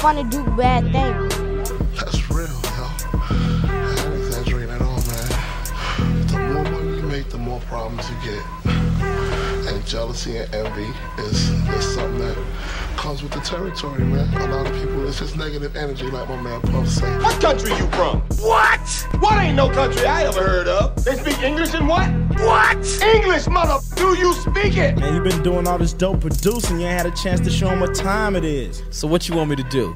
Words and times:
fun 0.00 0.16
to 0.16 0.24
do 0.24 0.42
bad 0.56 0.82
things. 0.92 1.34
That's 2.00 2.30
real, 2.30 2.46
yo. 2.48 2.86
I 3.28 4.16
exaggerating 4.16 4.70
at 4.70 4.80
all, 4.80 4.96
man. 4.96 6.26
The 6.26 6.38
more 6.38 6.64
money 6.64 6.96
you 6.96 7.02
make, 7.02 7.28
the 7.28 7.36
more 7.36 7.60
problems 7.68 8.08
you 8.08 8.16
get. 8.24 8.42
And 9.70 9.84
jealousy 9.86 10.38
and 10.38 10.54
envy 10.54 10.90
is, 11.18 11.50
is 11.50 11.94
something 11.94 12.18
that 12.18 12.38
comes 13.00 13.22
with 13.22 13.32
the 13.32 13.40
territory, 13.40 14.04
man. 14.04 14.28
A 14.34 14.54
lot 14.54 14.66
of 14.66 14.74
people, 14.74 15.08
it's 15.08 15.18
just 15.18 15.34
negative 15.34 15.74
energy, 15.74 16.04
like 16.10 16.28
my 16.28 16.38
man 16.42 16.60
Puff 16.60 16.86
said. 16.86 17.22
What 17.22 17.40
country 17.40 17.70
you 17.70 17.86
from? 17.92 18.20
What? 18.40 19.06
What 19.20 19.42
ain't 19.42 19.56
no 19.56 19.70
country 19.70 20.04
I 20.04 20.24
ever 20.24 20.42
heard 20.42 20.68
of? 20.68 21.02
They 21.02 21.16
speak 21.16 21.42
English 21.42 21.72
and 21.72 21.88
what? 21.88 22.10
What? 22.40 23.02
English, 23.02 23.46
mother. 23.46 23.78
Do 23.96 24.18
you 24.18 24.34
speak 24.34 24.76
it? 24.76 24.98
Man, 24.98 25.14
you 25.14 25.22
been 25.22 25.42
doing 25.42 25.66
all 25.66 25.78
this 25.78 25.94
dope 25.94 26.20
producing. 26.20 26.78
You 26.78 26.88
ain't 26.88 26.98
had 26.98 27.06
a 27.06 27.16
chance 27.16 27.40
to 27.40 27.50
show 27.50 27.68
them 27.70 27.80
what 27.80 27.94
time 27.94 28.36
it 28.36 28.44
is. 28.44 28.82
So 28.90 29.08
what 29.08 29.30
you 29.30 29.34
want 29.34 29.48
me 29.48 29.56
to 29.56 29.64
do? 29.64 29.94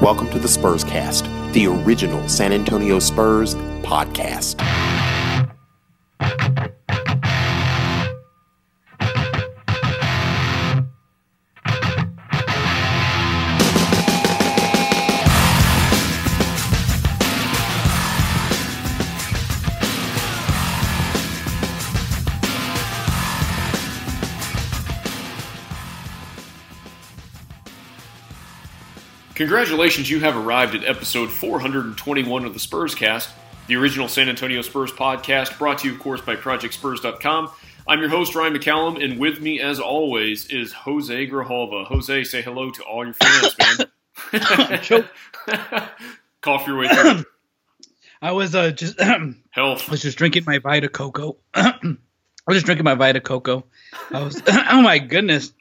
Welcome 0.00 0.30
to 0.30 0.38
the 0.38 0.46
Spurs 0.46 0.84
Cast, 0.84 1.26
the 1.52 1.66
original 1.66 2.28
San 2.28 2.52
Antonio 2.52 2.98
Spurs 2.98 3.54
podcast. 3.82 4.77
Congratulations, 29.38 30.10
you 30.10 30.18
have 30.18 30.36
arrived 30.36 30.74
at 30.74 30.82
episode 30.82 31.30
421 31.30 32.44
of 32.44 32.54
the 32.54 32.58
Spurs 32.58 32.92
Cast, 32.92 33.30
the 33.68 33.76
original 33.76 34.08
San 34.08 34.28
Antonio 34.28 34.62
Spurs 34.62 34.90
podcast, 34.90 35.56
brought 35.58 35.78
to 35.78 35.86
you, 35.86 35.94
of 35.94 36.00
course, 36.00 36.20
by 36.20 36.34
ProjectSpurs.com. 36.34 37.48
I'm 37.86 38.00
your 38.00 38.08
host, 38.08 38.34
Ryan 38.34 38.54
McCallum, 38.54 39.00
and 39.00 39.20
with 39.20 39.40
me, 39.40 39.60
as 39.60 39.78
always, 39.78 40.46
is 40.46 40.72
Jose 40.72 41.28
Grijalva. 41.28 41.86
Jose, 41.86 42.24
say 42.24 42.42
hello 42.42 42.72
to 42.72 42.82
all 42.82 43.04
your 43.04 43.14
fans, 43.14 43.54
man. 44.32 45.04
Cough 46.40 46.66
your 46.66 46.76
way 46.76 46.88
through. 46.88 47.24
I 48.20 48.32
was 48.32 48.56
uh, 48.56 48.72
just 48.72 49.00
Health. 49.50 49.84
I 49.88 49.90
was 49.92 50.02
just 50.02 50.18
drinking 50.18 50.46
my 50.48 50.58
Vita 50.58 50.88
Coco. 50.88 51.36
I 51.54 51.78
was 52.48 52.56
just 52.56 52.66
drinking 52.66 52.82
my 52.82 52.96
Vita 52.96 53.20
Coco. 53.20 53.66
I 54.12 54.20
was 54.20 54.42
oh 54.48 54.82
my 54.82 54.98
goodness. 54.98 55.52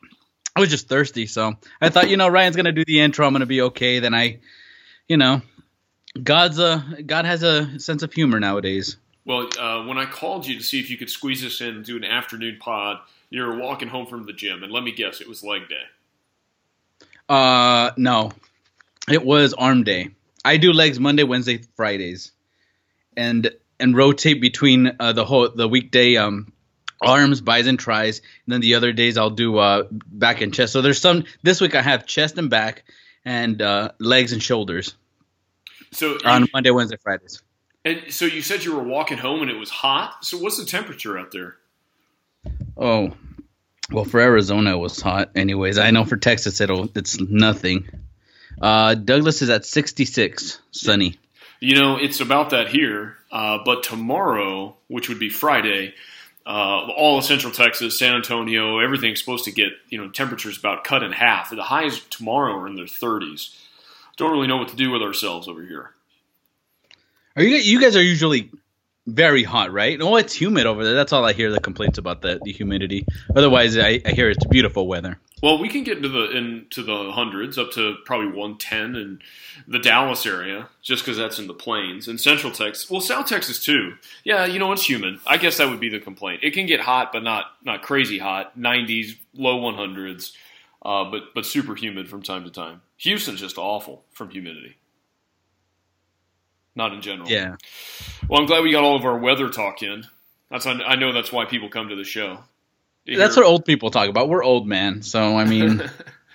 I 0.58 0.60
was 0.60 0.72
just 0.72 0.90
thirsty, 0.90 1.28
so 1.28 1.54
I 1.80 1.90
thought, 1.90 2.10
you 2.10 2.18
know, 2.18 2.28
Ryan's 2.28 2.56
gonna 2.56 2.72
do 2.72 2.84
the 2.84 3.00
intro. 3.00 3.28
I'm 3.28 3.34
gonna 3.34 3.46
be 3.46 3.62
okay. 3.62 4.00
Then 4.00 4.16
I, 4.16 4.40
you 5.08 5.16
know, 5.16 5.44
God's 6.22 6.58
a 6.58 6.84
God 7.06 7.26
has 7.26 7.44
a 7.44 7.80
sense 7.80 8.02
of 8.02 8.12
humor 8.12 8.40
nowadays. 8.40 8.98
Well, 9.24 9.50
uh, 9.60 9.84
when 9.84 10.00
I 10.00 10.08
called 10.08 10.48
you 10.48 10.58
to 10.58 10.64
see 10.64 10.80
if 10.80 10.90
you 10.90 10.98
could 10.98 11.12
squeeze 11.12 11.46
us 11.46 11.62
in 11.62 11.76
and 11.76 11.86
do 11.86 11.96
an 11.96 12.04
afternoon 12.04 12.58
pod, 12.60 12.98
you 13.30 13.44
were 13.44 13.56
walking 13.56 13.88
home 13.88 14.08
from 14.08 14.26
the 14.26 14.34
gym, 14.34 14.64
and 14.64 14.72
let 14.72 14.82
me 14.84 14.92
guess, 14.92 15.22
it 15.22 15.30
was 15.30 15.44
leg 15.44 15.70
day. 15.70 17.06
Uh, 17.30 17.92
no, 17.96 18.32
it 19.12 19.24
was 19.24 19.54
arm 19.54 19.84
day. 19.84 20.10
I 20.44 20.58
do 20.58 20.74
legs 20.74 21.00
Monday, 21.00 21.22
Wednesday, 21.24 21.62
Fridays, 21.76 22.32
and 23.16 23.52
and 23.80 23.96
rotate 23.96 24.42
between 24.42 24.92
uh, 25.00 25.14
the 25.14 25.24
whole 25.24 25.50
the 25.50 25.68
weekday 25.68 26.16
um 26.16 26.52
arms, 27.02 27.42
bis 27.42 27.68
and 27.68 27.80
tries, 27.80 28.20
and 28.20 28.54
then 28.54 28.62
the 28.62 28.76
other 28.76 28.92
days 28.94 29.18
I'll 29.18 29.30
do 29.30 29.58
uh 29.58 29.84
back 29.92 30.42
and 30.42 30.54
chest. 30.54 30.74
So 30.74 30.82
there's 30.82 31.00
some 31.00 31.26
this 31.44 31.62
week 31.62 31.76
I 31.76 31.82
have 31.82 32.06
chest 32.06 32.38
and 32.38 32.50
back 32.50 32.84
and 33.26 33.62
uh 33.62 33.92
legs 34.00 34.34
and 34.34 34.42
shoulders 34.42 34.96
So, 35.92 36.18
on 36.26 36.44
you, 36.44 36.48
Monday, 36.54 36.72
Wednesday, 36.72 36.98
Fridays. 37.02 37.42
and 37.86 38.04
so 38.10 38.26
you 38.26 38.42
said 38.42 38.64
you 38.64 38.76
were 38.76 38.84
walking 38.84 39.18
home 39.18 39.42
and 39.42 39.52
it 39.52 39.58
was 39.58 39.70
hot. 39.70 40.24
So, 40.26 40.38
what's 40.38 40.58
the 40.58 40.66
temperature 40.66 41.18
out 41.18 41.32
there? 41.32 41.56
Oh, 42.78 43.14
well 43.92 44.06
for 44.06 44.20
Arizona 44.20 44.72
it 44.76 44.80
was 44.80 45.00
hot. 45.02 45.32
Anyways, 45.36 45.78
I 45.78 45.92
know 45.92 46.06
for 46.06 46.18
Texas 46.18 46.62
it'll 46.62 46.90
it's 46.96 47.20
nothing. 47.20 47.88
Uh, 48.60 48.96
Douglas 48.96 49.42
is 49.44 49.50
at 49.52 49.66
66, 49.66 50.60
sunny. 50.72 51.16
You 51.60 51.76
know, 51.80 51.98
it's 51.98 52.22
about 52.22 52.50
that 52.52 52.70
here. 52.70 53.16
Uh, 53.32 53.60
but 53.64 53.84
tomorrow, 53.84 54.76
which 54.88 55.10
would 55.10 55.20
be 55.20 55.30
Friday, 55.30 55.94
uh, 56.48 56.88
all 56.96 57.18
of 57.18 57.26
Central 57.26 57.52
Texas, 57.52 58.00
San 58.00 58.16
Antonio, 58.16 58.80
everything's 58.80 59.20
supposed 59.20 59.44
to 59.46 59.52
get 59.52 59.74
you 59.90 59.98
know 59.98 60.10
temperatures 60.10 60.58
about 60.58 60.86
cut 60.86 61.04
in 61.04 61.12
half. 61.12 61.50
The 61.50 61.62
highs 61.62 62.00
tomorrow 62.10 62.54
are 62.54 62.68
in 62.68 62.76
their 62.76 62.86
30s. 62.86 63.54
Don't 64.16 64.32
really 64.32 64.48
know 64.48 64.58
what 64.58 64.70
to 64.70 64.78
do 64.78 64.90
with 64.90 65.02
ourselves 65.02 65.50
over 65.50 65.62
here. 65.62 65.92
Are 67.36 67.44
you 67.44 67.58
you 67.58 67.82
guys 67.82 67.98
are 67.98 68.02
usually 68.02 68.50
very 69.06 69.44
hot, 69.44 69.74
right? 69.74 70.02
Oh, 70.02 70.16
it's 70.16 70.34
humid 70.34 70.66
over 70.66 70.86
there. 70.86 70.94
That's 70.94 71.12
all 71.12 71.26
I 71.26 71.34
hear 71.34 71.52
the 71.52 71.60
complaints 71.60 71.98
about 71.98 72.22
the, 72.22 72.40
the 72.42 72.52
humidity. 72.52 73.06
Otherwise, 73.36 73.78
I, 73.78 74.02
I 74.06 74.12
hear 74.12 74.30
it's 74.30 74.46
beautiful 74.46 74.88
weather. 74.88 75.20
Well, 75.42 75.60
we 75.60 75.70
can 75.70 75.84
get 75.84 75.98
into 75.98 76.10
the 76.10 76.32
into 76.32 76.82
the 76.82 77.12
hundreds, 77.12 77.58
up 77.60 77.72
to 77.74 77.96
probably 78.06 78.28
110 78.28 78.96
in 78.96 79.20
the 79.68 79.78
Dallas 79.78 80.26
area, 80.26 80.70
just 80.82 81.04
because 81.04 81.18
that's 81.18 81.38
in 81.38 81.46
the 81.46 81.54
plains. 81.54 82.08
And 82.08 82.20
Central 82.20 82.52
Texas, 82.52 82.90
well, 82.90 83.02
South 83.02 83.28
Texas 83.28 83.64
too. 83.64 83.94
Yeah, 84.24 84.46
you 84.46 84.58
know 84.58 84.72
it's 84.72 84.90
humid. 84.90 85.20
I 85.28 85.38
guess 85.38 85.58
that 85.58 85.70
would 85.70 85.80
be 85.80 85.90
the 85.90 86.00
complaint. 86.00 86.44
It 86.44 86.52
can 86.52 86.66
get 86.66 86.80
hot, 86.80 87.12
but 87.14 87.22
not 87.22 87.46
not 87.64 87.84
crazy 87.84 88.18
hot. 88.18 88.58
90s, 88.58 89.16
low 89.36 89.60
100s, 89.60 90.32
uh, 90.84 91.04
but 91.12 91.36
but 91.36 91.46
super 91.46 91.76
humid 91.76 92.10
from 92.10 92.24
time 92.24 92.44
to 92.44 92.50
time. 92.50 92.82
Houston's 92.98 93.40
just 93.40 93.60
awful 93.60 94.06
from 94.12 94.32
humidity. 94.32 94.78
Not 96.76 96.94
in 96.94 97.02
general. 97.02 97.30
Yeah. 97.30 97.56
Well, 98.28 98.40
I'm 98.40 98.48
glad 98.48 98.64
we 98.64 98.72
got 98.72 98.84
all 98.84 98.96
of 98.96 99.06
our 99.06 99.18
weather 99.18 99.50
talk 99.50 99.84
in. 99.84 100.06
That's 100.50 100.66
I 100.66 100.96
know 100.96 101.12
that's 101.12 101.32
why 101.32 101.46
people 101.46 101.70
come 101.70 101.90
to 101.90 101.96
the 101.96 102.04
show. 102.04 102.40
That's 103.16 103.36
what 103.36 103.46
old 103.46 103.66
people 103.66 103.92
talk 103.92 104.10
about. 104.10 104.30
We're 104.30 104.44
old, 104.44 104.68
man. 104.68 105.02
So 105.02 105.38
I 105.38 105.46
mean, 105.46 105.84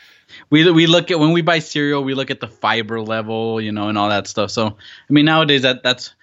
we 0.50 0.70
we 0.70 0.86
look 0.86 1.10
at 1.10 1.18
when 1.18 1.32
we 1.32 1.42
buy 1.42 1.58
cereal, 1.58 2.02
we 2.04 2.14
look 2.14 2.30
at 2.30 2.40
the 2.40 2.48
fiber 2.48 3.00
level, 3.00 3.60
you 3.60 3.72
know, 3.72 3.88
and 3.88 3.98
all 3.98 4.08
that 4.08 4.26
stuff. 4.26 4.50
So 4.50 4.66
I 4.66 5.12
mean, 5.12 5.24
nowadays 5.24 5.62
that 5.62 5.82
that's 5.82 6.14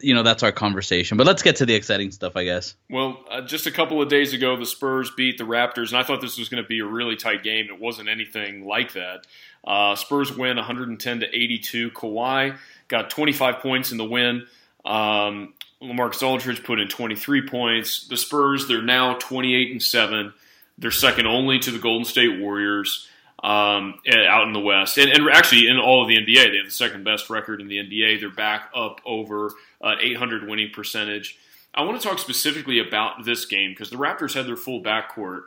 you 0.00 0.14
know 0.14 0.22
that's 0.22 0.42
our 0.42 0.52
conversation. 0.52 1.16
But 1.18 1.26
let's 1.26 1.42
get 1.42 1.56
to 1.56 1.66
the 1.66 1.74
exciting 1.74 2.10
stuff, 2.10 2.36
I 2.36 2.44
guess. 2.44 2.74
Well, 2.88 3.24
uh, 3.30 3.42
just 3.42 3.66
a 3.66 3.70
couple 3.70 4.00
of 4.00 4.08
days 4.08 4.32
ago, 4.32 4.56
the 4.56 4.66
Spurs 4.66 5.10
beat 5.16 5.38
the 5.38 5.44
Raptors, 5.44 5.88
and 5.88 5.98
I 5.98 6.02
thought 6.02 6.20
this 6.20 6.38
was 6.38 6.48
going 6.48 6.62
to 6.62 6.68
be 6.68 6.80
a 6.80 6.86
really 6.86 7.16
tight 7.16 7.42
game. 7.42 7.66
It 7.66 7.80
wasn't 7.80 8.08
anything 8.08 8.64
like 8.66 8.92
that. 8.94 9.26
Uh, 9.64 9.94
Spurs 9.94 10.36
win 10.36 10.56
110 10.56 11.20
to 11.20 11.26
82. 11.26 11.90
Kawhi 11.90 12.56
got 12.88 13.10
25 13.10 13.60
points 13.60 13.92
in 13.92 13.98
the 13.98 14.04
win. 14.04 14.46
Um, 14.84 15.54
Lamarcus 15.82 16.22
Aldridge 16.22 16.62
put 16.62 16.80
in 16.80 16.88
23 16.88 17.48
points. 17.48 18.06
The 18.06 18.16
Spurs, 18.16 18.68
they're 18.68 18.82
now 18.82 19.14
28 19.14 19.72
and 19.72 19.82
seven. 19.82 20.32
They're 20.78 20.90
second 20.90 21.26
only 21.26 21.58
to 21.60 21.70
the 21.70 21.78
Golden 21.78 22.04
State 22.04 22.40
Warriors 22.40 23.08
um, 23.42 23.94
out 24.08 24.46
in 24.46 24.52
the 24.52 24.60
West, 24.60 24.98
and, 24.98 25.10
and 25.10 25.28
actually 25.32 25.66
in 25.66 25.76
all 25.76 26.02
of 26.02 26.08
the 26.08 26.16
NBA, 26.16 26.50
they 26.50 26.56
have 26.58 26.66
the 26.66 26.70
second 26.70 27.04
best 27.04 27.28
record 27.28 27.60
in 27.60 27.66
the 27.66 27.76
NBA. 27.78 28.20
They're 28.20 28.30
back 28.30 28.70
up 28.74 29.00
over 29.04 29.50
uh, 29.80 29.96
800 30.00 30.48
winning 30.48 30.70
percentage. 30.72 31.38
I 31.74 31.82
want 31.82 32.00
to 32.00 32.06
talk 32.06 32.18
specifically 32.18 32.78
about 32.78 33.24
this 33.24 33.44
game 33.46 33.72
because 33.72 33.90
the 33.90 33.96
Raptors 33.96 34.34
had 34.34 34.46
their 34.46 34.56
full 34.56 34.82
backcourt. 34.82 35.42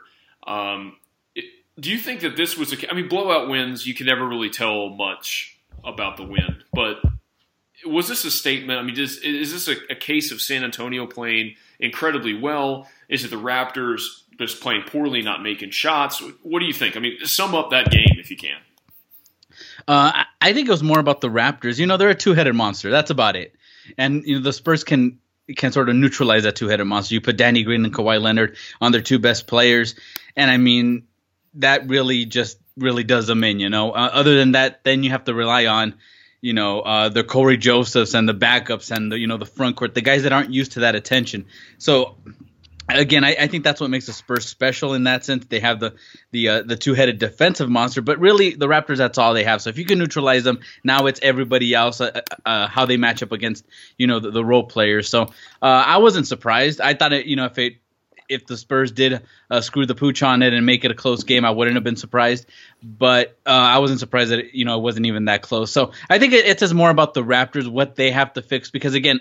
Um, 0.46 0.96
it, 1.34 1.44
do 1.80 1.90
you 1.90 1.98
think 1.98 2.20
that 2.20 2.36
this 2.36 2.56
was 2.56 2.72
a? 2.72 2.90
I 2.90 2.94
mean, 2.94 3.08
blowout 3.08 3.48
wins 3.48 3.86
you 3.86 3.94
can 3.94 4.06
never 4.06 4.26
really 4.26 4.50
tell 4.50 4.90
much 4.90 5.56
about 5.84 6.16
the 6.16 6.24
win, 6.24 6.62
but 6.72 7.00
was 7.84 8.08
this 8.08 8.24
a 8.24 8.30
statement? 8.30 8.78
I 8.78 8.82
mean, 8.82 8.98
is, 8.98 9.18
is 9.18 9.52
this 9.52 9.68
a, 9.68 9.92
a 9.92 9.94
case 9.94 10.32
of 10.32 10.40
San 10.40 10.64
Antonio 10.64 11.06
playing 11.06 11.56
incredibly 11.78 12.34
well? 12.34 12.88
Is 13.08 13.24
it 13.24 13.30
the 13.30 13.36
Raptors 13.36 14.22
just 14.38 14.60
playing 14.60 14.82
poorly, 14.86 15.22
not 15.22 15.42
making 15.42 15.70
shots? 15.70 16.22
What 16.42 16.60
do 16.60 16.66
you 16.66 16.72
think? 16.72 16.96
I 16.96 17.00
mean, 17.00 17.18
sum 17.24 17.54
up 17.54 17.70
that 17.70 17.90
game 17.90 18.16
if 18.18 18.30
you 18.30 18.36
can. 18.36 18.56
Uh, 19.88 20.12
I- 20.14 20.24
I 20.40 20.52
think 20.52 20.68
it 20.68 20.70
was 20.70 20.82
more 20.82 21.00
about 21.00 21.20
the 21.20 21.28
Raptors. 21.28 21.78
You 21.78 21.86
know, 21.86 21.96
they're 21.96 22.10
a 22.10 22.14
two-headed 22.14 22.54
monster. 22.54 22.90
That's 22.90 23.10
about 23.10 23.34
it. 23.34 23.54
And 23.98 24.22
you 24.24 24.36
know, 24.36 24.42
the 24.42 24.52
Spurs 24.52 24.84
can 24.84 25.18
can 25.56 25.70
sort 25.72 25.88
of 25.88 25.94
neutralize 25.96 26.42
that 26.44 26.56
two-headed 26.56 26.86
monster. 26.86 27.14
You 27.14 27.20
put 27.20 27.36
Danny 27.36 27.62
Green 27.62 27.84
and 27.84 27.92
Kawhi 27.94 28.20
Leonard 28.20 28.56
on 28.80 28.92
their 28.92 29.00
two 29.00 29.18
best 29.18 29.46
players, 29.46 29.94
and 30.36 30.50
I 30.50 30.56
mean, 30.56 31.06
that 31.54 31.88
really 31.88 32.24
just 32.26 32.58
really 32.76 33.02
does 33.04 33.26
them 33.26 33.42
in. 33.44 33.58
You 33.60 33.68
know, 33.70 33.90
uh, 33.92 34.10
other 34.12 34.36
than 34.36 34.52
that, 34.52 34.84
then 34.84 35.02
you 35.02 35.10
have 35.10 35.24
to 35.24 35.34
rely 35.34 35.66
on 35.66 35.94
you 36.46 36.52
know 36.52 36.80
uh, 36.80 37.08
the 37.08 37.24
Cory 37.24 37.56
Josephs 37.56 38.14
and 38.14 38.28
the 38.28 38.34
backups 38.34 38.94
and 38.94 39.10
the 39.10 39.18
you 39.18 39.26
know 39.26 39.36
the 39.36 39.46
front 39.46 39.74
court, 39.74 39.94
the 39.94 40.00
guys 40.00 40.22
that 40.22 40.32
aren't 40.32 40.52
used 40.52 40.72
to 40.72 40.80
that 40.80 40.94
attention. 40.94 41.46
So 41.78 42.14
again, 42.88 43.24
I, 43.24 43.34
I, 43.40 43.46
think 43.48 43.64
that's 43.64 43.80
what 43.80 43.90
makes 43.90 44.06
the 44.06 44.12
Spurs 44.12 44.46
special 44.46 44.94
in 44.94 45.04
that 45.04 45.24
sense. 45.24 45.46
They 45.46 45.58
have 45.58 45.80
the 45.80 45.96
the 46.30 46.48
uh, 46.48 46.62
the 46.62 46.76
two 46.76 46.94
headed 46.94 47.18
defensive 47.18 47.68
monster, 47.68 48.00
but 48.00 48.20
really 48.20 48.54
the 48.54 48.68
Raptors 48.68 48.98
that's 48.98 49.18
all 49.18 49.34
they 49.34 49.42
have. 49.42 49.60
So 49.60 49.70
if 49.70 49.78
you 49.78 49.84
can 49.84 49.98
neutralize 49.98 50.44
them, 50.44 50.60
now 50.84 51.06
it's 51.06 51.18
everybody 51.20 51.74
else 51.74 52.00
uh, 52.00 52.20
uh, 52.44 52.68
how 52.68 52.86
they 52.86 52.96
match 52.96 53.24
up 53.24 53.32
against 53.32 53.66
you 53.98 54.06
know 54.06 54.20
the, 54.20 54.30
the 54.30 54.44
role 54.44 54.64
players. 54.64 55.08
So 55.08 55.22
uh, 55.22 55.26
I 55.62 55.98
wasn't 55.98 56.28
surprised. 56.28 56.80
I 56.80 56.94
thought 56.94 57.12
it 57.12 57.26
you 57.26 57.34
know 57.34 57.46
if 57.46 57.58
it 57.58 57.78
if 58.28 58.46
the 58.46 58.56
Spurs 58.56 58.92
did 58.92 59.22
uh, 59.50 59.60
screw 59.60 59.86
the 59.86 59.94
pooch 59.94 60.22
on 60.22 60.42
it 60.42 60.52
and 60.52 60.64
make 60.66 60.84
it 60.84 60.90
a 60.90 60.94
close 60.94 61.24
game, 61.24 61.44
I 61.44 61.50
wouldn't 61.50 61.76
have 61.76 61.84
been 61.84 61.96
surprised. 61.96 62.46
But 62.82 63.38
uh, 63.46 63.50
I 63.50 63.78
wasn't 63.78 64.00
surprised 64.00 64.30
that 64.30 64.40
it, 64.40 64.54
you 64.54 64.64
know 64.64 64.78
it 64.78 64.82
wasn't 64.82 65.06
even 65.06 65.26
that 65.26 65.42
close. 65.42 65.72
So 65.72 65.92
I 66.10 66.18
think 66.18 66.32
it, 66.32 66.46
it 66.46 66.60
says 66.60 66.74
more 66.74 66.90
about 66.90 67.14
the 67.14 67.22
Raptors 67.22 67.68
what 67.68 67.96
they 67.96 68.10
have 68.10 68.32
to 68.34 68.42
fix 68.42 68.70
because 68.70 68.94
again, 68.94 69.20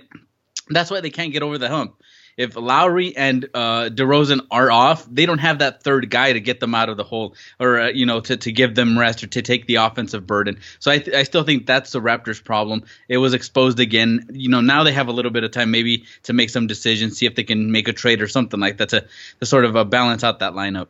that's 0.69 0.91
why 0.91 1.01
they 1.01 1.09
can't 1.09 1.31
get 1.31 1.43
over 1.43 1.57
the 1.57 1.69
hump 1.69 1.95
if 2.37 2.55
Lowry 2.55 3.15
and 3.15 3.47
uh, 3.53 3.89
DeRozan 3.89 4.41
are 4.51 4.69
off, 4.69 5.07
they 5.09 5.25
don't 5.25 5.39
have 5.39 5.59
that 5.59 5.83
third 5.83 6.09
guy 6.09 6.33
to 6.33 6.39
get 6.39 6.59
them 6.59 6.75
out 6.75 6.89
of 6.89 6.97
the 6.97 7.03
hole 7.03 7.35
or 7.59 7.79
uh, 7.79 7.87
you 7.89 8.05
know 8.05 8.19
to, 8.19 8.35
to 8.35 8.51
give 8.51 8.75
them 8.75 8.99
rest 8.99 9.23
or 9.23 9.27
to 9.27 9.41
take 9.41 9.67
the 9.67 9.75
offensive 9.75 10.27
burden. 10.27 10.59
So 10.79 10.91
I, 10.91 10.99
th- 10.99 11.15
I 11.15 11.23
still 11.23 11.43
think 11.43 11.65
that's 11.65 11.91
the 11.91 12.01
Raptors' 12.01 12.43
problem. 12.43 12.83
It 13.07 13.17
was 13.17 13.33
exposed 13.33 13.79
again. 13.79 14.27
You 14.33 14.49
know 14.49 14.61
now 14.61 14.83
they 14.83 14.91
have 14.91 15.07
a 15.07 15.13
little 15.13 15.31
bit 15.31 15.43
of 15.43 15.51
time 15.51 15.71
maybe 15.71 16.05
to 16.23 16.33
make 16.33 16.49
some 16.49 16.67
decisions, 16.67 17.17
see 17.17 17.25
if 17.25 17.35
they 17.35 17.43
can 17.43 17.71
make 17.71 17.87
a 17.87 17.93
trade 17.93 18.21
or 18.21 18.27
something 18.27 18.59
like 18.59 18.77
that 18.77 18.89
to, 18.89 19.05
to 19.39 19.45
sort 19.45 19.65
of 19.65 19.75
uh, 19.75 19.83
balance 19.85 20.23
out 20.23 20.39
that 20.39 20.53
lineup. 20.53 20.87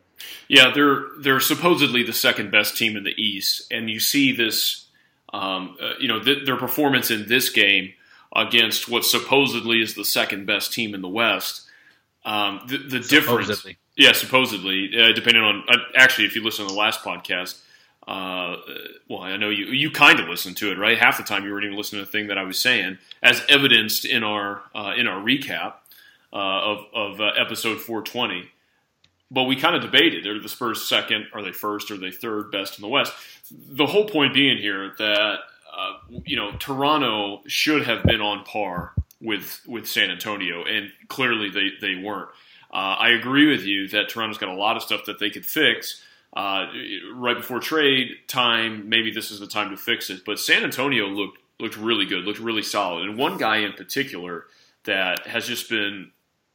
Yeah, 0.48 0.72
they're 0.74 1.04
they're 1.20 1.40
supposedly 1.40 2.02
the 2.02 2.12
second 2.12 2.50
best 2.50 2.76
team 2.76 2.96
in 2.96 3.04
the 3.04 3.14
East, 3.16 3.72
and 3.72 3.88
you 3.88 4.00
see 4.00 4.32
this, 4.32 4.86
um, 5.32 5.76
uh, 5.80 5.92
you 6.00 6.08
know, 6.08 6.20
th- 6.20 6.44
their 6.44 6.56
performance 6.56 7.10
in 7.10 7.28
this 7.28 7.50
game 7.50 7.92
against 8.36 8.88
what 8.88 9.04
supposedly 9.04 9.80
is 9.80 9.94
the 9.94 10.04
second 10.04 10.46
best 10.46 10.72
team 10.72 10.94
in 10.94 11.00
the 11.00 11.08
West. 11.08 11.62
Um, 12.24 12.60
the, 12.68 12.78
the 12.78 13.00
difference, 13.00 13.64
yeah, 13.96 14.12
supposedly, 14.12 14.90
uh, 15.00 15.12
depending 15.12 15.42
on 15.42 15.64
uh, 15.68 15.76
actually, 15.96 16.26
if 16.26 16.34
you 16.36 16.44
listen 16.44 16.66
to 16.66 16.72
the 16.72 16.78
last 16.78 17.00
podcast, 17.00 17.60
uh, 18.06 18.56
well, 19.08 19.22
I 19.22 19.36
know 19.36 19.48
you 19.48 19.66
you 19.66 19.90
kind 19.90 20.20
of 20.20 20.28
listened 20.28 20.56
to 20.58 20.70
it, 20.70 20.78
right? 20.78 20.98
Half 20.98 21.18
the 21.18 21.24
time 21.24 21.44
you 21.44 21.52
weren't 21.52 21.64
even 21.64 21.76
listening 21.76 22.02
to 22.02 22.06
the 22.06 22.12
thing 22.12 22.28
that 22.28 22.38
I 22.38 22.42
was 22.42 22.58
saying, 22.58 22.98
as 23.22 23.42
evidenced 23.48 24.04
in 24.04 24.22
our 24.22 24.62
uh, 24.74 24.92
in 24.96 25.06
our 25.06 25.20
recap 25.20 25.74
uh, 26.32 26.36
of 26.36 26.78
of 26.94 27.20
uh, 27.20 27.30
episode 27.38 27.80
420. 27.80 28.50
But 29.30 29.44
we 29.44 29.56
kind 29.56 29.74
of 29.74 29.82
debated: 29.82 30.26
are 30.26 30.40
the 30.40 30.48
Spurs 30.48 30.86
second? 30.86 31.26
Are 31.32 31.42
they 31.42 31.52
first? 31.52 31.90
Are 31.90 31.96
they 31.96 32.10
third 32.10 32.52
best 32.52 32.78
in 32.78 32.82
the 32.82 32.88
West? 32.88 33.12
The 33.50 33.86
whole 33.86 34.08
point 34.08 34.34
being 34.34 34.58
here 34.58 34.94
that 34.98 35.38
uh, 35.76 35.98
you 36.24 36.36
know, 36.36 36.52
Toronto 36.58 37.42
should 37.46 37.82
have 37.84 38.02
been 38.04 38.20
on 38.20 38.44
par 38.44 38.94
with 39.20 39.60
with 39.66 39.86
San 39.86 40.10
Antonio, 40.10 40.64
and 40.64 40.90
clearly 41.08 41.50
they 41.50 41.70
they 41.80 42.00
weren't. 42.02 42.28
Uh, 42.72 42.96
I 42.98 43.10
agree 43.10 43.48
with 43.48 43.64
you 43.64 43.88
that 43.88 44.08
Toronto's 44.08 44.38
got 44.38 44.48
a 44.48 44.54
lot 44.54 44.76
of 44.76 44.82
stuff 44.82 45.04
that 45.06 45.18
they 45.18 45.30
could 45.30 45.46
fix. 45.46 46.02
Uh, 46.34 46.66
right 47.14 47.36
before 47.36 47.60
trade 47.60 48.10
time, 48.26 48.88
maybe 48.88 49.10
this 49.10 49.30
is 49.30 49.40
the 49.40 49.46
time 49.46 49.70
to 49.70 49.76
fix 49.76 50.10
it. 50.10 50.22
But 50.26 50.38
San 50.38 50.64
Antonio 50.64 51.06
looked 51.06 51.38
looked 51.60 51.76
really 51.76 52.06
good, 52.06 52.24
looked 52.24 52.40
really 52.40 52.62
solid, 52.62 53.08
and 53.08 53.18
one 53.18 53.36
guy 53.36 53.58
in 53.58 53.72
particular 53.72 54.46
that 54.84 55.26
has 55.26 55.46
just 55.46 55.68
been 55.68 56.10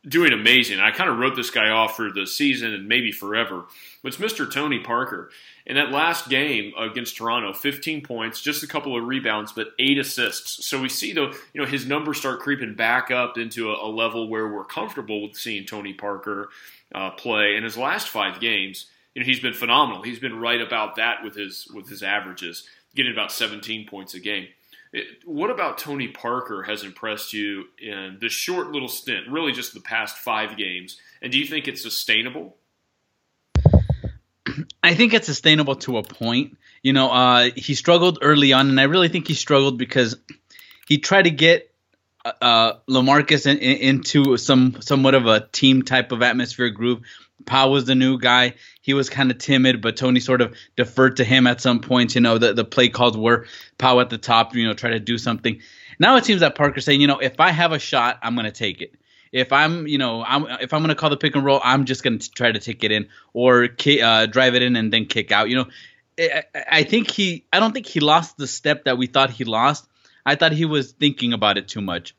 doing 0.07 0.33
amazing. 0.33 0.79
I 0.79 0.91
kind 0.91 1.09
of 1.09 1.19
wrote 1.19 1.35
this 1.35 1.51
guy 1.51 1.69
off 1.69 1.95
for 1.95 2.11
the 2.11 2.25
season 2.25 2.73
and 2.73 2.87
maybe 2.87 3.11
forever. 3.11 3.65
But 4.01 4.13
it's 4.13 4.17
Mr. 4.21 4.51
Tony 4.51 4.79
Parker. 4.79 5.29
In 5.65 5.75
that 5.75 5.91
last 5.91 6.27
game 6.27 6.73
against 6.77 7.17
Toronto, 7.17 7.53
15 7.53 8.01
points, 8.01 8.41
just 8.41 8.63
a 8.63 8.67
couple 8.67 8.97
of 8.97 9.05
rebounds, 9.05 9.51
but 9.51 9.73
eight 9.77 9.99
assists. 9.99 10.65
So 10.65 10.81
we 10.81 10.89
see 10.89 11.13
the 11.13 11.37
you 11.53 11.61
know 11.61 11.67
his 11.67 11.85
numbers 11.85 12.17
start 12.17 12.39
creeping 12.39 12.73
back 12.73 13.11
up 13.11 13.37
into 13.37 13.71
a, 13.71 13.87
a 13.87 13.89
level 13.89 14.27
where 14.27 14.47
we're 14.47 14.65
comfortable 14.65 15.21
with 15.21 15.37
seeing 15.37 15.65
Tony 15.65 15.93
Parker 15.93 16.49
uh, 16.95 17.11
play. 17.11 17.55
In 17.55 17.63
his 17.63 17.77
last 17.77 18.09
five 18.09 18.39
games, 18.39 18.87
you 19.13 19.21
know 19.21 19.25
he's 19.25 19.39
been 19.39 19.53
phenomenal. 19.53 20.01
He's 20.01 20.19
been 20.19 20.39
right 20.39 20.61
about 20.61 20.95
that 20.95 21.23
with 21.23 21.35
his 21.35 21.67
with 21.75 21.87
his 21.87 22.01
averages, 22.01 22.67
getting 22.95 23.11
about 23.11 23.31
17 23.31 23.87
points 23.87 24.15
a 24.15 24.19
game. 24.19 24.47
What 25.25 25.49
about 25.49 25.77
Tony 25.77 26.09
Parker 26.09 26.63
has 26.63 26.83
impressed 26.83 27.31
you 27.31 27.65
in 27.79 28.17
this 28.19 28.33
short 28.33 28.71
little 28.71 28.89
stint, 28.89 29.27
really 29.29 29.53
just 29.53 29.73
the 29.73 29.79
past 29.79 30.17
five 30.17 30.57
games? 30.57 30.99
And 31.21 31.31
do 31.31 31.37
you 31.37 31.45
think 31.45 31.69
it's 31.69 31.81
sustainable? 31.81 32.57
I 34.83 34.95
think 34.95 35.13
it's 35.13 35.27
sustainable 35.27 35.75
to 35.77 35.97
a 35.97 36.03
point. 36.03 36.57
You 36.83 36.91
know, 36.91 37.09
uh, 37.09 37.51
he 37.55 37.73
struggled 37.73 38.19
early 38.21 38.51
on, 38.51 38.67
and 38.67 38.79
I 38.79 38.83
really 38.83 39.07
think 39.07 39.27
he 39.27 39.33
struggled 39.33 39.77
because 39.77 40.17
he 40.87 40.97
tried 40.97 41.23
to 41.23 41.31
get 41.31 41.71
uh, 42.25 42.73
Lamarcus 42.89 43.45
in, 43.45 43.59
in, 43.59 43.77
into 43.77 44.35
some 44.37 44.81
somewhat 44.81 45.15
of 45.15 45.25
a 45.25 45.39
team 45.39 45.83
type 45.83 46.11
of 46.11 46.21
atmosphere 46.21 46.69
groove. 46.69 47.01
Pau 47.45 47.69
was 47.69 47.85
the 47.85 47.95
new 47.95 48.17
guy. 48.17 48.55
He 48.81 48.93
was 48.93 49.09
kind 49.09 49.31
of 49.31 49.37
timid, 49.37 49.81
but 49.81 49.97
Tony 49.97 50.19
sort 50.19 50.41
of 50.41 50.55
deferred 50.75 51.17
to 51.17 51.23
him 51.23 51.47
at 51.47 51.61
some 51.61 51.79
points. 51.79 52.15
You 52.15 52.21
know, 52.21 52.37
the, 52.37 52.53
the 52.53 52.65
play 52.65 52.89
calls 52.89 53.17
were 53.17 53.45
Pau 53.77 53.99
at 53.99 54.09
the 54.09 54.17
top, 54.17 54.55
you 54.55 54.65
know, 54.65 54.73
try 54.73 54.91
to 54.91 54.99
do 54.99 55.17
something. 55.17 55.59
Now 55.99 56.15
it 56.17 56.25
seems 56.25 56.41
that 56.41 56.55
Parker's 56.55 56.85
saying, 56.85 57.01
you 57.01 57.07
know, 57.07 57.19
if 57.19 57.39
I 57.39 57.51
have 57.51 57.71
a 57.71 57.79
shot, 57.79 58.19
I'm 58.23 58.35
going 58.35 58.45
to 58.45 58.51
take 58.51 58.81
it. 58.81 58.95
If 59.31 59.53
I'm, 59.53 59.87
you 59.87 59.97
know, 59.97 60.23
I'm, 60.23 60.45
if 60.59 60.73
I'm 60.73 60.81
going 60.81 60.89
to 60.89 60.95
call 60.95 61.09
the 61.09 61.17
pick 61.17 61.35
and 61.35 61.45
roll, 61.45 61.61
I'm 61.63 61.85
just 61.85 62.03
going 62.03 62.19
to 62.19 62.31
try 62.31 62.51
to 62.51 62.59
take 62.59 62.83
it 62.83 62.91
in 62.91 63.07
or 63.33 63.69
uh, 64.03 64.25
drive 64.25 64.55
it 64.55 64.61
in 64.61 64.75
and 64.75 64.91
then 64.91 65.05
kick 65.05 65.31
out. 65.31 65.49
You 65.49 65.57
know, 65.57 65.65
I, 66.19 66.43
I 66.69 66.83
think 66.83 67.09
he, 67.09 67.45
I 67.53 67.59
don't 67.59 67.71
think 67.71 67.85
he 67.85 67.99
lost 67.99 68.37
the 68.37 68.47
step 68.47 68.85
that 68.85 68.97
we 68.97 69.07
thought 69.07 69.29
he 69.29 69.45
lost. 69.45 69.87
I 70.25 70.35
thought 70.35 70.51
he 70.51 70.65
was 70.65 70.91
thinking 70.91 71.33
about 71.33 71.57
it 71.57 71.67
too 71.67 71.81
much. 71.81 72.13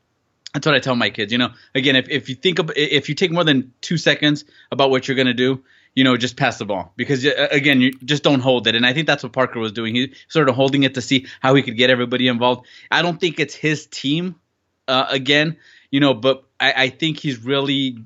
That's 0.53 0.65
what 0.65 0.75
I 0.75 0.79
tell 0.79 0.95
my 0.95 1.09
kids. 1.09 1.31
You 1.31 1.39
know, 1.39 1.49
again, 1.73 1.95
if, 1.95 2.09
if 2.09 2.29
you 2.29 2.35
think 2.35 2.59
of, 2.59 2.71
if 2.75 3.09
you 3.09 3.15
take 3.15 3.31
more 3.31 3.43
than 3.43 3.73
two 3.81 3.97
seconds 3.97 4.45
about 4.71 4.91
what 4.91 5.07
you're 5.07 5.17
gonna 5.17 5.33
do, 5.33 5.63
you 5.95 6.03
know, 6.03 6.17
just 6.17 6.37
pass 6.37 6.57
the 6.57 6.65
ball 6.65 6.93
because 6.95 7.25
again, 7.25 7.81
you 7.81 7.93
just 7.93 8.23
don't 8.23 8.39
hold 8.39 8.67
it. 8.67 8.75
And 8.75 8.85
I 8.85 8.93
think 8.93 9.07
that's 9.07 9.23
what 9.23 9.33
Parker 9.33 9.59
was 9.59 9.71
doing. 9.71 9.95
He 9.95 10.13
sort 10.27 10.49
of 10.49 10.55
holding 10.55 10.83
it 10.83 10.95
to 10.95 11.01
see 11.01 11.27
how 11.39 11.53
he 11.55 11.61
could 11.61 11.77
get 11.77 11.89
everybody 11.89 12.27
involved. 12.27 12.65
I 12.89 13.01
don't 13.01 13.19
think 13.19 13.39
it's 13.39 13.55
his 13.55 13.85
team 13.87 14.35
uh, 14.87 15.05
again, 15.09 15.57
you 15.91 15.99
know, 15.99 16.13
but 16.13 16.43
I, 16.59 16.73
I 16.73 16.89
think 16.89 17.19
he's 17.19 17.43
really 17.43 17.97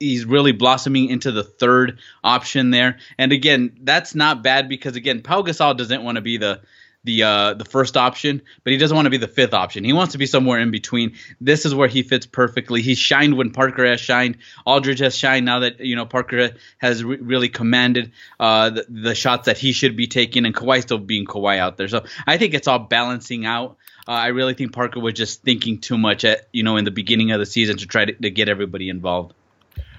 he's 0.00 0.24
really 0.24 0.52
blossoming 0.52 1.08
into 1.08 1.32
the 1.32 1.44
third 1.44 1.98
option 2.22 2.70
there. 2.70 2.98
And 3.18 3.32
again, 3.32 3.78
that's 3.82 4.14
not 4.14 4.42
bad 4.42 4.68
because 4.68 4.96
again, 4.96 5.22
Pau 5.22 5.42
Gasol 5.42 5.76
doesn't 5.76 6.02
want 6.02 6.16
to 6.16 6.22
be 6.22 6.36
the 6.36 6.60
the 7.04 7.22
uh, 7.22 7.54
the 7.54 7.64
first 7.64 7.96
option, 7.96 8.42
but 8.64 8.72
he 8.72 8.78
doesn't 8.78 8.94
want 8.94 9.06
to 9.06 9.10
be 9.10 9.18
the 9.18 9.28
fifth 9.28 9.54
option. 9.54 9.84
He 9.84 9.92
wants 9.92 10.12
to 10.12 10.18
be 10.18 10.26
somewhere 10.26 10.58
in 10.58 10.70
between. 10.70 11.14
This 11.40 11.66
is 11.66 11.74
where 11.74 11.88
he 11.88 12.02
fits 12.02 12.26
perfectly. 12.26 12.80
He 12.82 12.94
shined 12.94 13.36
when 13.36 13.50
Parker 13.50 13.86
has 13.86 14.00
shined. 14.00 14.38
Aldridge 14.64 15.00
has 15.00 15.16
shined 15.16 15.44
now 15.44 15.60
that 15.60 15.80
you 15.80 15.96
know 15.96 16.06
Parker 16.06 16.50
has 16.78 17.04
re- 17.04 17.18
really 17.18 17.48
commanded 17.48 18.12
uh, 18.40 18.70
the, 18.70 18.86
the, 18.88 19.14
shots 19.14 19.46
that 19.46 19.58
he 19.58 19.72
should 19.72 19.96
be 19.96 20.06
taking, 20.06 20.46
and 20.46 20.54
Kawhi 20.54 20.82
still 20.82 20.98
being 20.98 21.26
Kawhi 21.26 21.58
out 21.58 21.76
there. 21.76 21.88
So 21.88 22.04
I 22.26 22.38
think 22.38 22.54
it's 22.54 22.66
all 22.66 22.78
balancing 22.78 23.44
out. 23.44 23.76
Uh, 24.08 24.12
I 24.12 24.26
really 24.28 24.54
think 24.54 24.72
Parker 24.72 25.00
was 25.00 25.14
just 25.14 25.42
thinking 25.42 25.80
too 25.80 25.98
much 25.98 26.24
at 26.24 26.48
you 26.52 26.62
know 26.62 26.76
in 26.78 26.84
the 26.84 26.90
beginning 26.90 27.32
of 27.32 27.38
the 27.38 27.46
season 27.46 27.76
to 27.78 27.86
try 27.86 28.06
to, 28.06 28.12
to 28.12 28.30
get 28.30 28.48
everybody 28.48 28.88
involved. 28.88 29.34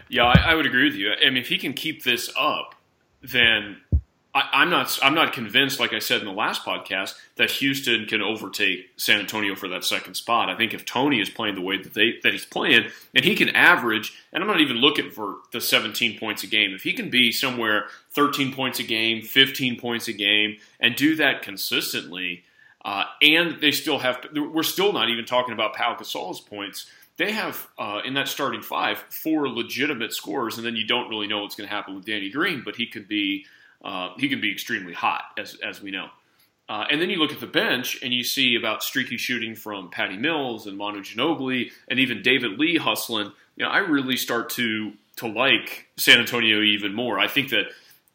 Yeah, 0.09 0.25
I, 0.25 0.51
I 0.51 0.55
would 0.55 0.65
agree 0.65 0.85
with 0.85 0.95
you. 0.95 1.12
I 1.13 1.29
mean, 1.29 1.38
if 1.38 1.47
he 1.47 1.57
can 1.57 1.74
keep 1.74 2.03
this 2.03 2.31
up, 2.38 2.75
then 3.21 3.77
I, 4.36 4.63
am 4.63 4.70
not. 4.70 5.00
I'm 5.01 5.15
not 5.15 5.32
convinced, 5.32 5.80
like 5.80 5.94
I 5.94 6.00
said 6.00 6.20
in 6.20 6.27
the 6.27 6.34
last 6.34 6.65
podcast, 6.65 7.15
that 7.38 7.50
Houston 7.51 8.06
can 8.06 8.22
overtake 8.22 8.89
San 8.98 9.22
Antonio 9.22 9.56
for 9.56 9.70
that 9.70 9.86
second 9.86 10.15
spot. 10.15 10.50
I 10.50 10.58
think 10.58 10.74
if 10.74 10.84
Tony 10.84 11.22
is 11.22 11.30
playing 11.30 11.56
the 11.56 11.62
way 11.62 11.82
that 11.82 11.94
they 11.94 12.20
that 12.22 12.34
he's 12.34 12.46
playing, 12.46 12.88
and 13.15 13.24
he 13.24 13.34
can 13.36 13.50
average, 13.50 14.13
and 14.34 14.44
I'm 14.44 14.50
not 14.50 14.60
even 14.60 14.75
looking 14.75 15.10
for 15.10 15.38
the 15.54 15.62
17 15.62 16.20
points 16.20 16.44
a 16.44 16.48
game. 16.48 16.74
If 16.74 16.84
he 16.84 16.92
can 16.92 17.10
be 17.10 17.32
somewhere 17.32 17.86
13 18.12 18.54
points 18.54 18.80
a 18.80 18.84
game, 18.84 19.22
15 19.22 19.80
points 19.80 20.10
a 20.10 20.13
game, 20.13 20.58
and 20.82 20.98
do 20.98 21.15
that 21.15 21.42
consistently, 21.42 22.44
uh, 22.84 23.06
and 23.22 23.62
they 23.62 23.72
still 23.72 24.00
have. 24.00 24.20
We're 24.36 24.63
still 24.63 24.92
not 24.92 25.10
even 25.10 25.24
talking 25.24 25.54
about 25.54 25.75
Pau 25.75 25.96
Gasol's 25.96 26.42
points. 26.42 26.88
They 27.15 27.32
have 27.32 27.70
uh, 27.80 28.01
in 28.04 28.15
that 28.15 28.27
starting 28.27 28.62
five 28.62 28.98
four 28.98 29.48
legitimate 29.48 30.12
scores, 30.12 30.58
and 30.58 30.65
then 30.68 30.75
you 30.75 30.86
don't 30.86 31.08
really 31.08 31.27
know 31.27 31.42
what's 31.42 31.56
going 31.56 31.70
to 31.70 31.74
happen 31.74 31.96
with 31.96 32.04
Danny 32.04 32.30
Green, 32.30 32.63
but 32.65 32.75
he 32.75 32.86
could 32.86 33.08
be 33.08 33.46
uh, 33.86 34.10
he 34.18 34.27
can 34.27 34.42
be 34.42 34.51
extremely 34.51 34.94
hot, 34.94 35.22
as, 35.38 35.56
as 35.63 35.82
we 35.82 35.92
know. 35.92 36.08
Uh, 36.68 36.86
and 36.89 37.00
then 37.00 37.12
you 37.12 37.18
look 37.18 37.32
at 37.32 37.39
the 37.39 37.48
bench 37.48 38.00
and 38.01 38.12
you 38.12 38.24
see 38.24 38.56
about 38.56 38.84
streaky 38.84 39.18
shooting 39.18 39.56
from 39.56 39.89
Patty 39.92 40.18
Mills 40.18 40.65
and 40.65 40.75
Manu 40.77 41.01
Ginobili 41.01 41.72
and 41.88 42.00
even 42.00 42.24
David 42.24 42.58
Lee 42.58 42.77
hustling. 42.77 43.32
You 43.56 43.65
know, 43.65 43.70
I 43.70 43.77
really 43.80 44.18
start 44.18 44.50
to 44.51 44.94
to 45.18 45.27
like 45.27 45.88
San 45.96 46.20
Antonio 46.20 46.62
even 46.62 46.94
more. 46.94 47.20
I 47.20 47.27
think 47.27 47.51
that 47.51 47.68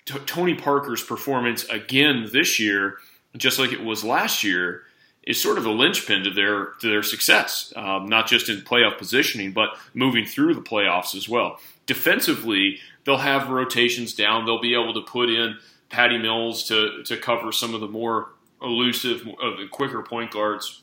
t- 0.05 0.19
Tony 0.27 0.55
Parker's 0.55 1.03
performance 1.03 1.65
again 1.65 2.29
this 2.31 2.59
year, 2.59 2.97
just 3.37 3.59
like 3.59 3.73
it 3.73 3.83
was 3.83 4.05
last 4.05 4.43
year, 4.45 4.83
is 5.23 5.41
sort 5.41 5.57
of 5.57 5.65
a 5.65 5.71
linchpin 5.71 6.25
to 6.25 6.31
their 6.31 6.73
to 6.81 6.89
their 6.89 7.05
success. 7.05 7.73
Um, 7.77 8.07
not 8.07 8.27
just 8.27 8.49
in 8.49 8.63
playoff 8.63 8.99
positioning, 8.99 9.53
but 9.53 9.71
moving 9.95 10.27
through 10.27 10.55
the 10.55 10.61
playoffs 10.61 11.15
as 11.15 11.29
well. 11.29 11.61
Defensively, 11.87 12.81
they'll 13.05 13.17
have 13.17 13.51
rotations 13.51 14.15
down. 14.15 14.45
They'll 14.45 14.61
be 14.61 14.75
able 14.75 14.95
to 14.95 15.03
put 15.03 15.31
in 15.31 15.57
Patty 15.89 16.19
Mills 16.19 16.65
to 16.69 17.03
to 17.05 17.17
cover 17.17 17.53
some 17.53 17.75
of 17.75 17.81
the 17.81 17.89
more 17.89 18.33
elusive, 18.63 19.27
quicker 19.71 20.03
point 20.03 20.31
guards. 20.31 20.83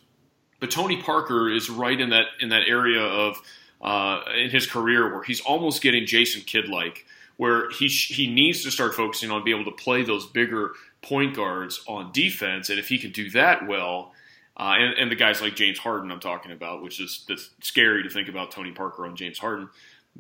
But 0.59 0.71
Tony 0.71 1.01
Parker 1.01 1.49
is 1.49 1.69
right 1.69 1.99
in 1.99 2.09
that 2.09 2.25
in 2.39 2.49
that 2.49 2.67
area 2.67 3.01
of 3.01 3.37
uh, 3.81 4.21
in 4.35 4.49
his 4.49 4.65
career 4.65 5.13
where 5.13 5.23
he's 5.23 5.41
almost 5.41 5.81
getting 5.81 6.05
Jason 6.05 6.41
Kidd 6.41 6.67
like, 6.67 7.05
where 7.37 7.69
he 7.71 7.87
he 7.87 8.27
needs 8.27 8.63
to 8.63 8.71
start 8.71 8.95
focusing 8.95 9.31
on 9.31 9.43
being 9.43 9.59
able 9.59 9.71
to 9.71 9.77
play 9.77 10.03
those 10.03 10.25
bigger 10.25 10.71
point 11.01 11.35
guards 11.35 11.83
on 11.87 12.11
defense, 12.11 12.69
and 12.69 12.79
if 12.79 12.87
he 12.89 12.97
can 12.97 13.11
do 13.11 13.29
that 13.31 13.67
well. 13.67 14.13
Uh, 14.59 14.73
and, 14.79 14.97
and 14.97 15.11
the 15.11 15.15
guys 15.15 15.39
like 15.39 15.55
James 15.55 15.77
Harden, 15.77 16.11
I'm 16.11 16.19
talking 16.19 16.51
about, 16.51 16.81
which 16.81 16.99
is 16.99 17.23
that's 17.27 17.51
scary 17.61 18.01
to 18.01 18.09
think 18.09 18.27
about 18.27 18.49
Tony 18.49 18.71
Parker 18.71 19.05
on 19.05 19.15
James 19.15 19.37
Harden 19.37 19.69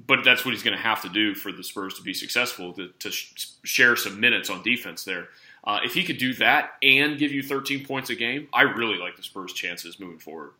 but 0.05 0.23
that's 0.23 0.45
what 0.45 0.53
he's 0.53 0.63
going 0.63 0.75
to 0.75 0.83
have 0.83 1.01
to 1.01 1.09
do 1.09 1.33
for 1.33 1.51
the 1.51 1.63
Spurs 1.63 1.95
to 1.95 2.03
be 2.03 2.13
successful 2.13 2.73
to, 2.73 2.89
to 2.99 3.11
sh- 3.11 3.47
share 3.63 3.95
some 3.95 4.19
minutes 4.19 4.49
on 4.49 4.61
defense 4.61 5.03
there. 5.03 5.29
Uh, 5.63 5.79
if 5.83 5.93
he 5.93 6.03
could 6.03 6.17
do 6.17 6.33
that 6.35 6.71
and 6.83 7.17
give 7.17 7.31
you 7.31 7.41
13 7.41 7.85
points 7.85 8.09
a 8.09 8.15
game, 8.15 8.47
I 8.53 8.61
really 8.61 8.97
like 8.97 9.17
the 9.17 9.23
Spurs' 9.23 9.53
chances 9.53 9.99
moving 9.99 10.19
forward. 10.19 10.51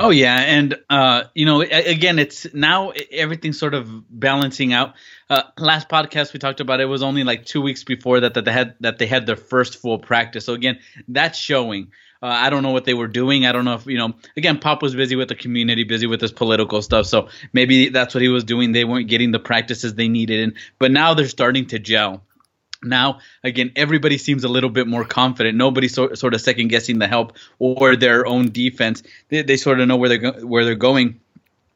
Oh 0.00 0.10
yeah, 0.10 0.36
and 0.36 0.78
uh, 0.88 1.24
you 1.34 1.44
know, 1.44 1.60
again, 1.60 2.20
it's 2.20 2.46
now 2.54 2.92
everything's 3.10 3.58
sort 3.58 3.74
of 3.74 3.88
balancing 4.08 4.72
out. 4.72 4.94
Uh, 5.28 5.42
last 5.58 5.88
podcast 5.88 6.32
we 6.32 6.38
talked 6.38 6.60
about 6.60 6.80
it 6.80 6.84
was 6.84 7.02
only 7.02 7.24
like 7.24 7.44
two 7.44 7.60
weeks 7.60 7.82
before 7.82 8.20
that 8.20 8.34
that 8.34 8.44
they 8.44 8.52
had 8.52 8.76
that 8.80 8.98
they 8.98 9.06
had 9.06 9.26
their 9.26 9.36
first 9.36 9.78
full 9.78 9.98
practice. 9.98 10.44
So 10.44 10.54
again, 10.54 10.78
that's 11.08 11.36
showing. 11.36 11.90
Uh, 12.20 12.26
I 12.26 12.50
don't 12.50 12.64
know 12.64 12.72
what 12.72 12.84
they 12.84 12.94
were 12.94 13.06
doing. 13.06 13.46
I 13.46 13.52
don't 13.52 13.64
know 13.64 13.74
if 13.74 13.86
you 13.86 13.96
know. 13.96 14.14
Again, 14.36 14.58
Pop 14.58 14.82
was 14.82 14.94
busy 14.94 15.14
with 15.14 15.28
the 15.28 15.36
community, 15.36 15.84
busy 15.84 16.06
with 16.06 16.20
his 16.20 16.32
political 16.32 16.82
stuff. 16.82 17.06
So 17.06 17.28
maybe 17.52 17.90
that's 17.90 18.14
what 18.14 18.22
he 18.22 18.28
was 18.28 18.44
doing. 18.44 18.72
They 18.72 18.84
weren't 18.84 19.08
getting 19.08 19.30
the 19.30 19.38
practices 19.38 19.94
they 19.94 20.08
needed, 20.08 20.40
and 20.40 20.54
but 20.78 20.90
now 20.90 21.14
they're 21.14 21.28
starting 21.28 21.66
to 21.66 21.78
gel. 21.78 22.24
Now, 22.82 23.18
again, 23.42 23.72
everybody 23.76 24.18
seems 24.18 24.44
a 24.44 24.48
little 24.48 24.70
bit 24.70 24.86
more 24.86 25.04
confident. 25.04 25.56
Nobody's 25.56 25.94
so, 25.94 26.14
sort 26.14 26.34
of 26.34 26.40
second 26.40 26.68
guessing 26.68 26.98
the 26.98 27.08
help 27.08 27.36
or 27.58 27.96
their 27.96 28.24
own 28.24 28.50
defense. 28.50 29.02
They, 29.28 29.42
they 29.42 29.56
sort 29.56 29.80
of 29.80 29.88
know 29.88 29.96
where 29.96 30.08
they're 30.08 30.18
go- 30.18 30.46
where 30.46 30.64
they're 30.64 30.74
going, 30.74 31.20